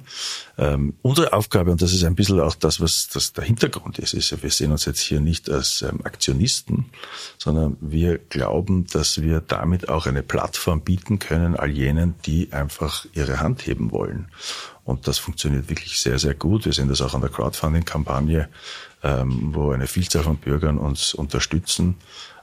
Ähm, 0.57 0.95
unsere 1.01 1.33
Aufgabe, 1.33 1.71
und 1.71 1.81
das 1.81 1.93
ist 1.93 2.03
ein 2.03 2.15
bisschen 2.15 2.39
auch 2.39 2.55
das, 2.55 2.79
was 2.79 3.09
das 3.09 3.33
der 3.33 3.43
Hintergrund 3.43 3.99
ist, 3.99 4.13
ist, 4.13 4.43
wir 4.43 4.51
sehen 4.51 4.71
uns 4.71 4.85
jetzt 4.85 5.01
hier 5.01 5.19
nicht 5.19 5.49
als 5.49 5.81
ähm, 5.81 6.01
Aktionisten, 6.03 6.85
sondern 7.37 7.77
wir 7.81 8.17
glauben, 8.17 8.85
dass 8.87 9.21
wir 9.21 9.41
damit 9.41 9.89
auch 9.89 10.05
eine 10.05 10.23
Plattform 10.23 10.81
bieten 10.81 11.19
können, 11.19 11.55
all 11.55 11.71
jenen, 11.71 12.15
die 12.25 12.53
einfach 12.53 13.05
ihre 13.13 13.39
Hand 13.39 13.65
heben 13.65 13.91
wollen. 13.91 14.27
Und 14.83 15.07
das 15.07 15.17
funktioniert 15.17 15.69
wirklich 15.69 15.99
sehr, 15.99 16.19
sehr 16.19 16.33
gut. 16.33 16.65
Wir 16.65 16.73
sehen 16.73 16.89
das 16.89 17.01
auch 17.01 17.13
an 17.13 17.21
der 17.21 17.29
Crowdfunding-Kampagne 17.29 18.49
ähm, 19.03 19.53
wo 19.53 19.71
eine 19.71 19.87
Vielzahl 19.87 20.23
von 20.23 20.37
Bürgern 20.37 20.77
uns 20.77 21.13
unterstützen. 21.13 21.95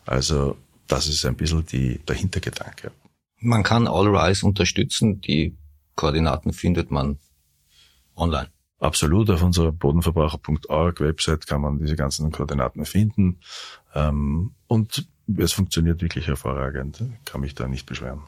Also 0.05 0.57
das 0.87 1.09
ist 1.09 1.25
ein 1.25 1.37
bisschen 1.37 1.65
die, 1.67 1.99
der 1.99 2.17
Hintergedanke. 2.17 2.93
Man 3.39 3.63
kann 3.63 3.89
All 3.89 4.15
Rise 4.15 4.47
unterstützen. 4.47 5.21
Die 5.23 5.57
Koordinaten 5.95 6.53
findet 6.53 6.91
man 6.91 7.19
online. 8.15 8.51
Absolut, 8.79 9.29
auf 9.31 9.43
unserer 9.43 9.73
bodenverbraucher.org 9.73 11.01
Website 11.01 11.47
kann 11.47 11.61
man 11.61 11.79
diese 11.79 11.97
ganzen 11.97 12.31
Koordinaten 12.31 12.85
finden. 12.85 13.41
Ähm, 13.95 14.55
und 14.67 15.09
es 15.37 15.53
funktioniert 15.53 16.03
wirklich 16.03 16.27
hervorragend. 16.27 17.03
Kann 17.25 17.41
mich 17.41 17.55
da 17.55 17.69
nicht 17.69 17.87
beschweren. 17.87 18.23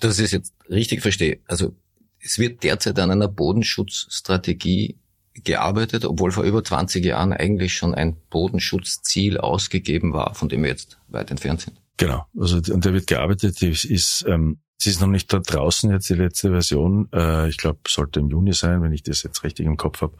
Dass 0.00 0.18
ich 0.18 0.26
es 0.26 0.32
jetzt 0.32 0.54
richtig 0.68 1.02
verstehe. 1.02 1.40
Also 1.46 1.74
es 2.20 2.38
wird 2.38 2.62
derzeit 2.62 2.98
an 2.98 3.10
einer 3.10 3.28
Bodenschutzstrategie 3.28 4.98
gearbeitet, 5.34 6.04
obwohl 6.04 6.32
vor 6.32 6.44
über 6.44 6.64
20 6.64 7.04
Jahren 7.04 7.32
eigentlich 7.32 7.74
schon 7.74 7.94
ein 7.94 8.16
Bodenschutzziel 8.30 9.38
ausgegeben 9.38 10.12
war, 10.12 10.34
von 10.34 10.48
dem 10.48 10.62
wir 10.62 10.70
jetzt 10.70 10.98
weit 11.08 11.30
entfernt 11.30 11.60
sind. 11.60 11.80
Genau, 11.96 12.26
also 12.38 12.56
und 12.56 12.84
der 12.84 12.92
wird 12.92 13.06
gearbeitet, 13.06 13.62
ist, 13.62 13.84
ist 13.84 14.24
ähm, 14.28 14.58
Sie 14.80 14.90
ist 14.90 15.00
noch 15.00 15.08
nicht 15.08 15.32
da 15.32 15.40
draußen 15.40 15.90
jetzt 15.90 16.08
die 16.08 16.14
letzte 16.14 16.50
Version. 16.50 17.08
Äh, 17.12 17.48
ich 17.48 17.56
glaube, 17.56 17.80
sollte 17.88 18.20
im 18.20 18.28
Juni 18.28 18.52
sein, 18.52 18.80
wenn 18.80 18.92
ich 18.92 19.02
das 19.02 19.24
jetzt 19.24 19.42
richtig 19.42 19.66
im 19.66 19.76
Kopf 19.76 20.02
habe. 20.02 20.14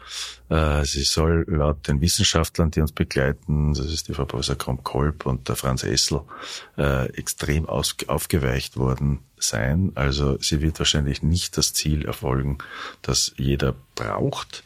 Äh, 0.48 0.84
sie 0.84 1.04
soll 1.04 1.44
laut 1.46 1.86
den 1.86 2.00
Wissenschaftlern, 2.00 2.72
die 2.72 2.80
uns 2.80 2.90
begleiten, 2.90 3.72
das 3.72 3.86
ist 3.86 4.08
die 4.08 4.14
Frau 4.14 4.24
Professor 4.24 4.56
Krom-Kolb 4.56 5.26
und 5.26 5.48
der 5.48 5.54
Franz 5.54 5.84
Essel, 5.84 6.22
äh, 6.76 7.06
extrem 7.12 7.66
aufgeweicht 7.68 8.76
worden 8.76 9.20
sein. 9.42 9.92
Also 9.94 10.38
sie 10.40 10.60
wird 10.60 10.78
wahrscheinlich 10.78 11.22
nicht 11.22 11.56
das 11.56 11.72
Ziel 11.72 12.04
erfolgen, 12.04 12.58
das 13.02 13.32
jeder 13.36 13.74
braucht. 13.94 14.62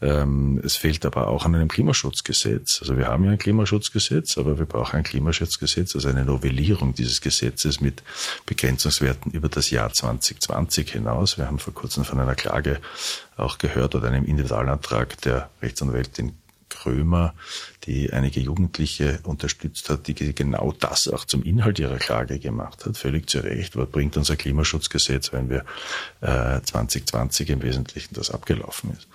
Ähm, 0.00 0.60
es 0.64 0.76
fehlt 0.76 1.04
aber 1.04 1.28
auch 1.28 1.44
an 1.44 1.54
einem 1.54 1.68
Klimaschutzgesetz. 1.68 2.78
Also 2.80 2.96
wir 2.96 3.08
haben 3.08 3.24
ja 3.24 3.32
ein 3.32 3.38
Klimaschutzgesetz, 3.38 4.38
aber 4.38 4.58
wir 4.58 4.66
brauchen 4.66 4.96
ein 4.96 5.02
Klimaschutzgesetz, 5.02 5.94
also 5.94 6.08
eine 6.08 6.24
Novellierung 6.24 6.94
dieses 6.94 7.20
Gesetzes 7.20 7.80
mit 7.80 8.02
Begrenzungswerten 8.46 9.32
über 9.32 9.48
das 9.48 9.70
Jahr 9.70 9.92
2020 9.92 10.92
hinaus. 10.92 11.38
Wir 11.38 11.46
haben 11.46 11.58
vor 11.58 11.74
kurzem 11.74 12.04
von 12.04 12.20
einer 12.20 12.34
Klage 12.34 12.80
auch 13.36 13.58
gehört 13.58 13.94
oder 13.94 14.08
einem 14.08 14.24
Individualantrag 14.24 15.20
der 15.22 15.50
Rechtsanwältin 15.60 16.32
Krömer, 16.68 17.34
die 17.84 18.12
einige 18.12 18.40
Jugendliche 18.40 19.20
unterstützt 19.22 19.88
hat, 19.90 20.06
die 20.06 20.14
genau 20.14 20.72
das 20.78 21.08
auch 21.08 21.24
zum 21.24 21.42
Inhalt 21.42 21.78
ihrer 21.78 21.98
Klage 21.98 22.38
gemacht 22.38 22.84
hat. 22.84 22.96
Völlig 22.96 23.28
zu 23.28 23.38
Recht. 23.38 23.76
Was 23.76 23.88
bringt 23.88 24.16
unser 24.16 24.36
Klimaschutzgesetz, 24.36 25.32
wenn 25.32 25.48
wir 25.48 25.64
äh, 26.20 26.60
2020 26.60 27.50
im 27.50 27.62
Wesentlichen 27.62 28.14
das 28.14 28.30
abgelaufen 28.30 28.92
ist? 28.96 29.08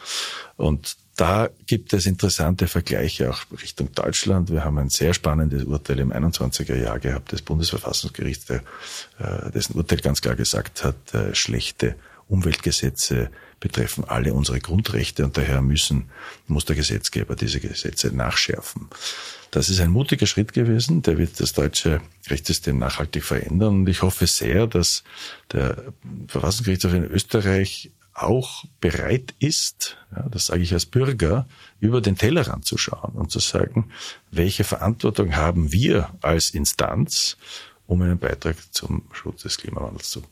Und 0.58 0.96
da 1.18 1.50
gibt 1.68 1.94
es 1.94 2.06
interessante 2.06 2.68
Vergleiche 2.68 3.30
auch 3.30 3.40
Richtung 3.62 3.92
Deutschland. 3.94 4.50
Wir 4.50 4.64
haben 4.64 4.78
ein 4.78 4.90
sehr 4.90 5.14
spannendes 5.14 5.66
Urteil 5.66 6.00
im 6.00 6.12
21er 6.12 6.76
Jahr 6.76 7.00
gehabt 7.00 7.32
des 7.32 7.42
Bundesverfassungsgerichts, 7.42 8.46
der, 8.46 8.64
äh, 9.20 9.52
dessen 9.52 9.76
Urteil 9.76 10.00
ganz 10.00 10.22
klar 10.22 10.36
gesagt 10.36 10.84
hat, 10.84 11.14
äh, 11.14 11.36
schlechte 11.36 11.96
Umweltgesetze 12.32 13.30
betreffen 13.60 14.06
alle 14.06 14.34
unsere 14.34 14.60
Grundrechte 14.60 15.26
und 15.26 15.38
daher 15.38 15.62
müssen, 15.62 16.10
muss 16.48 16.63
der 16.63 16.78
Gesetzgeber 16.78 17.36
diese 17.36 17.60
Gesetze 17.60 18.15
nachschärfen. 18.15 18.88
Das 19.52 19.70
ist 19.70 19.82
ein 19.82 19.91
mutiger 19.91 20.26
Schritt 20.26 20.54
gewesen, 20.54 21.02
der 21.02 21.17
wird 21.17 21.41
das 21.41 21.52
deutsche 21.52 22.00
Rechtssystem 22.30 22.80
nachhaltig 22.80 23.26
verändern 23.26 23.82
und 23.82 23.89
ich 23.89 24.02
hoffe 24.02 24.28
sehr, 24.28 24.65
dass 24.65 25.04
der 25.52 25.94
Verfassungsgerichtshof 26.28 26.94
in 26.94 27.04
Österreich 27.04 27.91
auch 28.13 28.63
bereit 28.80 29.34
ist, 29.39 29.98
ja, 30.15 30.28
das 30.30 30.48
sage 30.48 30.63
ich 30.63 30.74
als 30.74 30.86
Bürger, 30.86 31.48
über 31.80 32.00
den 32.00 32.17
Tellerrand 32.17 32.65
zu 32.65 32.78
schauen 32.78 33.13
und 33.13 33.30
zu 33.30 33.39
sagen, 33.39 33.91
welche 34.32 34.63
Verantwortung 34.63 35.36
haben 35.36 35.74
wir 35.74 36.10
als 36.22 36.52
Instanz, 36.52 37.38
um 37.88 38.02
einen 38.02 38.20
Beitrag 38.20 38.56
zum 38.72 39.04
Schutz 39.12 39.44
des 39.44 39.58
Klimawandels 39.58 40.10
zu. 40.10 40.24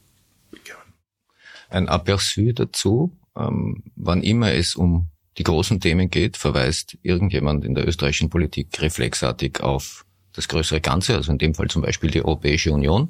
Ein 1.69 1.88
Aperçu 1.88 2.53
dazu, 2.53 3.15
ähm, 3.38 3.84
wann 3.95 4.23
immer 4.23 4.53
es 4.53 4.75
um 4.75 5.08
die 5.38 5.43
großen 5.43 5.79
Themen 5.79 6.10
geht, 6.10 6.36
verweist 6.38 6.97
irgendjemand 7.01 7.63
in 7.63 7.75
der 7.75 7.88
österreichischen 7.88 8.29
Politik 8.29 8.82
reflexartig 8.82 9.62
auf 9.62 10.05
das 10.34 10.47
größere 10.47 10.82
Ganze, 10.82 11.15
also 11.15 11.32
in 11.32 11.38
dem 11.38 11.55
Fall 11.55 11.69
zum 11.69 11.82
Beispiel 11.82 12.12
die 12.12 12.23
Europäische 12.23 12.71
Union. 12.71 13.10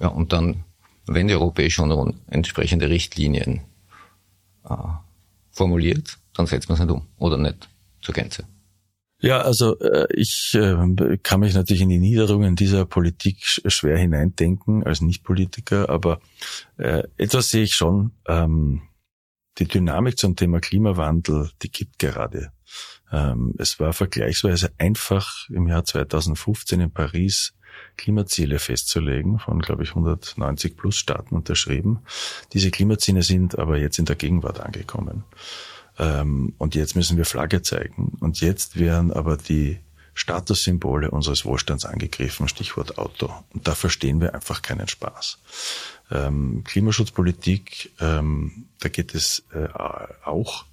Ja, 0.00 0.08
und 0.08 0.32
dann, 0.32 0.64
wenn 1.06 1.28
die 1.28 1.34
Europäische 1.34 1.82
Union 1.82 2.20
entsprechende 2.26 2.88
Richtlinien 2.88 3.60
äh, 4.68 4.74
formuliert, 5.50 6.18
dann 6.34 6.46
setzt 6.46 6.68
man 6.68 6.78
es 6.78 6.84
nicht 6.84 6.92
um 6.92 7.06
oder 7.18 7.36
nicht 7.36 7.68
zur 8.00 8.14
Gänze. 8.14 8.44
Ja, 9.20 9.40
also 9.40 9.78
äh, 9.80 10.06
ich 10.14 10.54
äh, 10.54 11.18
kann 11.22 11.40
mich 11.40 11.54
natürlich 11.54 11.82
in 11.82 11.88
die 11.88 11.98
Niederungen 11.98 12.54
dieser 12.54 12.84
Politik 12.84 13.42
schwer 13.44 13.98
hineindenken 13.98 14.84
als 14.84 15.00
Nichtpolitiker, 15.00 15.88
aber 15.88 16.20
äh, 16.76 17.02
etwas 17.16 17.50
sehe 17.50 17.64
ich 17.64 17.74
schon. 17.74 18.12
Ähm, 18.28 18.82
die 19.58 19.66
Dynamik 19.66 20.18
zum 20.18 20.36
Thema 20.36 20.60
Klimawandel, 20.60 21.50
die 21.62 21.70
gibt 21.70 21.98
gerade. 21.98 22.52
Ähm, 23.10 23.54
es 23.58 23.80
war 23.80 23.92
vergleichsweise 23.92 24.70
einfach 24.78 25.48
im 25.48 25.66
Jahr 25.66 25.84
2015 25.84 26.80
in 26.80 26.90
Paris 26.92 27.54
Klimaziele 27.96 28.58
festzulegen, 28.58 29.38
von, 29.38 29.58
glaube 29.60 29.82
ich, 29.82 29.90
190 29.90 30.76
plus 30.76 30.96
Staaten 30.96 31.34
unterschrieben. 31.34 32.00
Diese 32.52 32.70
Klimaziele 32.70 33.22
sind 33.22 33.58
aber 33.58 33.78
jetzt 33.78 33.98
in 33.98 34.04
der 34.04 34.16
Gegenwart 34.16 34.60
angekommen. 34.60 35.24
Ähm, 35.98 36.54
und 36.58 36.74
jetzt 36.74 36.96
müssen 36.96 37.16
wir 37.16 37.24
Flagge 37.24 37.62
zeigen. 37.62 38.16
Und 38.20 38.40
jetzt 38.40 38.78
werden 38.78 39.12
aber 39.12 39.36
die 39.36 39.78
Statussymbole 40.14 41.10
unseres 41.10 41.44
Wohlstands 41.44 41.84
angegriffen, 41.84 42.48
Stichwort 42.48 42.98
Auto. 42.98 43.32
Und 43.54 43.68
da 43.68 43.74
verstehen 43.74 44.20
wir 44.20 44.34
einfach 44.34 44.62
keinen 44.62 44.88
Spaß. 44.88 45.38
Ähm, 46.10 46.64
Klimaschutzpolitik, 46.64 47.92
ähm, 48.00 48.66
da 48.80 48.88
geht 48.88 49.14
es 49.14 49.44
äh, 49.52 49.68
auch 50.24 50.64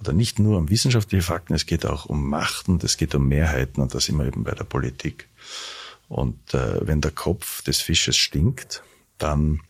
oder 0.00 0.12
nicht 0.12 0.38
nur 0.38 0.58
um 0.58 0.68
wissenschaftliche 0.68 1.24
Fakten, 1.24 1.54
es 1.54 1.66
geht 1.66 1.86
auch 1.86 2.06
um 2.06 2.28
Macht 2.28 2.68
und 2.68 2.84
es 2.84 2.96
geht 2.96 3.14
um 3.14 3.28
Mehrheiten 3.28 3.80
und 3.80 3.94
da 3.94 4.00
sind 4.00 4.18
wir 4.18 4.26
eben 4.26 4.44
bei 4.44 4.52
der 4.52 4.64
Politik. 4.64 5.28
Und 6.08 6.54
äh, 6.54 6.86
wenn 6.86 7.00
der 7.00 7.10
Kopf 7.10 7.62
des 7.62 7.80
Fisches 7.80 8.16
stinkt, 8.16 8.82
dann 9.18 9.60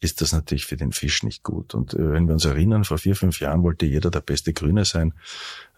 ist 0.00 0.20
das 0.20 0.32
natürlich 0.32 0.66
für 0.66 0.76
den 0.76 0.92
Fisch 0.92 1.22
nicht 1.22 1.42
gut. 1.42 1.74
Und 1.74 1.94
äh, 1.94 2.12
wenn 2.12 2.26
wir 2.26 2.34
uns 2.34 2.44
erinnern, 2.44 2.84
vor 2.84 2.98
vier, 2.98 3.16
fünf 3.16 3.40
Jahren 3.40 3.62
wollte 3.62 3.86
jeder 3.86 4.10
der 4.10 4.20
beste 4.20 4.52
Grüne 4.52 4.84
sein. 4.84 5.12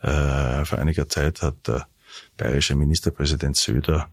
Äh, 0.02 0.64
vor 0.64 0.78
einiger 0.78 1.08
Zeit 1.08 1.42
hat 1.42 1.66
der 1.66 1.86
bayerische 2.36 2.74
Ministerpräsident 2.74 3.56
Söder 3.56 4.10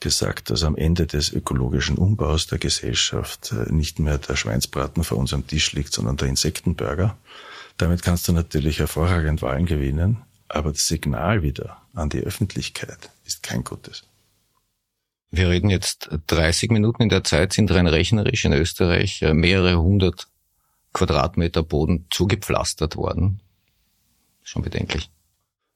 gesagt, 0.00 0.50
dass 0.50 0.62
am 0.62 0.76
Ende 0.76 1.06
des 1.06 1.32
ökologischen 1.32 1.96
Umbaus 1.96 2.46
der 2.46 2.58
Gesellschaft 2.58 3.52
äh, 3.52 3.72
nicht 3.72 3.98
mehr 3.98 4.18
der 4.18 4.36
Schweinsbraten 4.36 5.04
vor 5.04 5.18
unserem 5.18 5.46
Tisch 5.46 5.72
liegt, 5.72 5.92
sondern 5.92 6.16
der 6.16 6.28
Insektenburger. 6.28 7.16
Damit 7.76 8.02
kannst 8.02 8.28
du 8.28 8.32
natürlich 8.32 8.78
hervorragend 8.78 9.42
Wahlen 9.42 9.66
gewinnen, 9.66 10.18
aber 10.48 10.72
das 10.72 10.86
Signal 10.86 11.42
wieder 11.42 11.82
an 11.94 12.10
die 12.10 12.20
Öffentlichkeit 12.20 13.10
ist 13.24 13.42
kein 13.42 13.64
gutes. 13.64 14.04
Wir 15.30 15.50
reden 15.50 15.70
jetzt 15.70 16.08
30 16.26 16.70
Minuten. 16.70 17.02
In 17.02 17.08
der 17.08 17.24
Zeit 17.24 17.52
sind 17.52 17.70
rein 17.70 17.86
rechnerisch 17.86 18.44
in 18.44 18.52
Österreich 18.52 19.22
äh, 19.22 19.34
mehrere 19.34 19.80
hundert 19.80 20.28
Quadratmeter 20.92 21.62
Boden 21.62 22.06
zugepflastert 22.10 22.96
worden. 22.96 23.40
Schon 24.42 24.62
bedenklich. 24.62 25.10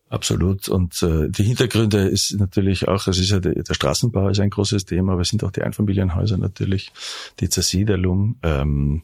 Absolut. 0.09 0.69
Und 0.69 1.03
äh, 1.03 1.31
die 1.31 1.45
Hintergründe 1.45 2.09
ist 2.09 2.39
natürlich 2.39 2.87
auch, 2.87 3.07
es 3.07 3.19
ist 3.19 3.31
ja 3.31 3.41
der, 3.41 3.55
der, 3.55 3.75
Straßenbau 3.75 4.29
ist 4.29 4.41
ein 4.41 4.51
großes 4.51 4.85
Thema, 4.85 5.13
aber 5.13 5.23
es 5.23 5.29
sind 5.29 5.43
auch 5.43 5.51
die 5.51 5.63
Einfamilienhäuser 5.63 6.37
natürlich, 6.37 6.93
die 7.41 7.49
Zersiedelung, 7.49 8.37
ähm, 8.43 9.03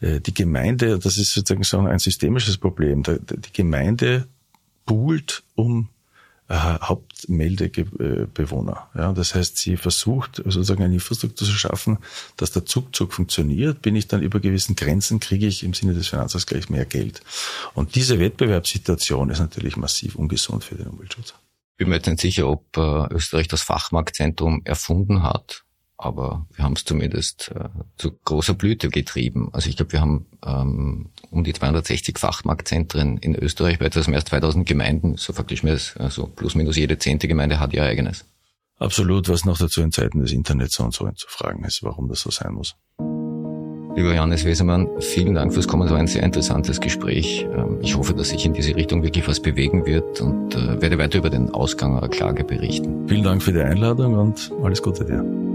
äh, 0.00 0.20
die 0.20 0.32
Gemeinde, 0.32 0.98
das 0.98 1.18
ist 1.18 1.34
sozusagen 1.34 1.62
so 1.62 1.80
ein 1.80 1.98
systemisches 1.98 2.56
Problem. 2.56 3.02
Die 3.02 3.52
Gemeinde 3.52 4.28
buhlt 4.86 5.42
um 5.56 5.90
äh, 6.48 6.54
Hauptmeldebewohner. 6.54 8.88
Ja, 8.94 9.12
das 9.12 9.34
heißt, 9.34 9.56
sie 9.56 9.76
versucht 9.76 10.36
sozusagen 10.36 10.82
eine 10.82 10.94
Infrastruktur 10.94 11.46
zu 11.46 11.52
schaffen, 11.52 11.98
dass 12.36 12.52
der 12.52 12.64
Zugzug 12.64 13.12
funktioniert. 13.12 13.82
Bin 13.82 13.96
ich 13.96 14.08
dann 14.08 14.22
über 14.22 14.40
gewissen 14.40 14.76
Grenzen, 14.76 15.20
kriege 15.20 15.46
ich 15.46 15.64
im 15.64 15.74
Sinne 15.74 15.94
des 15.94 16.08
Finanzausgleichs 16.08 16.68
mehr 16.68 16.84
Geld. 16.84 17.20
Und 17.74 17.94
diese 17.94 18.20
Wettbewerbssituation 18.20 19.30
ist 19.30 19.40
natürlich 19.40 19.76
massiv 19.76 20.14
ungesund 20.14 20.64
für 20.64 20.76
den 20.76 20.86
Umweltschutz. 20.86 21.34
Ich 21.72 21.78
bin 21.78 21.88
mir 21.88 21.96
jetzt 21.96 22.06
nicht 22.06 22.20
sicher, 22.20 22.48
ob 22.48 22.76
äh, 22.76 23.12
Österreich 23.12 23.48
das 23.48 23.62
Fachmarktzentrum 23.62 24.62
erfunden 24.64 25.22
hat 25.22 25.66
aber 25.98 26.46
wir 26.52 26.64
haben 26.64 26.74
es 26.74 26.84
zumindest 26.84 27.50
äh, 27.54 27.68
zu 27.96 28.12
großer 28.12 28.54
Blüte 28.54 28.90
getrieben. 28.90 29.48
Also 29.52 29.70
ich 29.70 29.76
glaube, 29.76 29.92
wir 29.92 30.00
haben 30.00 30.26
ähm, 30.44 31.10
um 31.30 31.44
die 31.44 31.52
260 31.52 32.18
Fachmarktzentren 32.18 33.18
in 33.18 33.34
Österreich 33.34 33.78
bei 33.78 33.86
etwas 33.86 34.08
mehr 34.08 34.18
als 34.18 34.26
2000 34.26 34.66
Gemeinden, 34.66 35.16
so 35.16 35.32
faktisch 35.32 35.62
mehr 35.62 35.74
als 35.74 35.96
also 35.96 36.26
plus 36.26 36.54
minus 36.54 36.76
jede 36.76 36.98
zehnte 36.98 37.28
Gemeinde 37.28 37.60
hat 37.60 37.72
ihr 37.72 37.82
eigenes. 37.82 38.24
Absolut, 38.78 39.28
was 39.28 39.44
noch 39.44 39.58
dazu 39.58 39.80
in 39.80 39.92
Zeiten 39.92 40.20
des 40.20 40.32
Internets 40.32 40.78
und 40.80 40.92
so 40.92 41.10
zu 41.12 41.26
fragen 41.28 41.64
ist, 41.64 41.82
warum 41.82 42.08
das 42.08 42.20
so 42.20 42.30
sein 42.30 42.52
muss. 42.52 42.76
Lieber 43.96 44.14
Johannes 44.14 44.44
Wesermann, 44.44 44.88
vielen 45.00 45.32
Dank 45.32 45.54
fürs 45.54 45.66
Kommen. 45.66 45.86
Es 45.86 45.90
war 45.90 45.98
ein 45.98 46.06
sehr 46.06 46.22
interessantes 46.22 46.82
Gespräch. 46.82 47.46
Ähm, 47.50 47.78
ich 47.80 47.96
hoffe, 47.96 48.12
dass 48.12 48.28
sich 48.28 48.44
in 48.44 48.52
diese 48.52 48.76
Richtung 48.76 49.02
wirklich 49.02 49.26
was 49.26 49.40
bewegen 49.40 49.86
wird 49.86 50.20
und 50.20 50.54
äh, 50.54 50.82
werde 50.82 50.98
weiter 50.98 51.16
über 51.16 51.30
den 51.30 51.48
Ausgang 51.48 51.94
eurer 51.94 52.08
Klage 52.08 52.44
berichten. 52.44 53.08
Vielen 53.08 53.22
Dank 53.22 53.42
für 53.42 53.54
die 53.54 53.60
Einladung 53.60 54.18
und 54.18 54.52
alles 54.62 54.82
Gute 54.82 55.06
dir. 55.06 55.45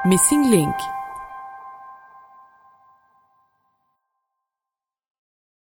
Missing 0.03 0.51
Link 0.51 0.75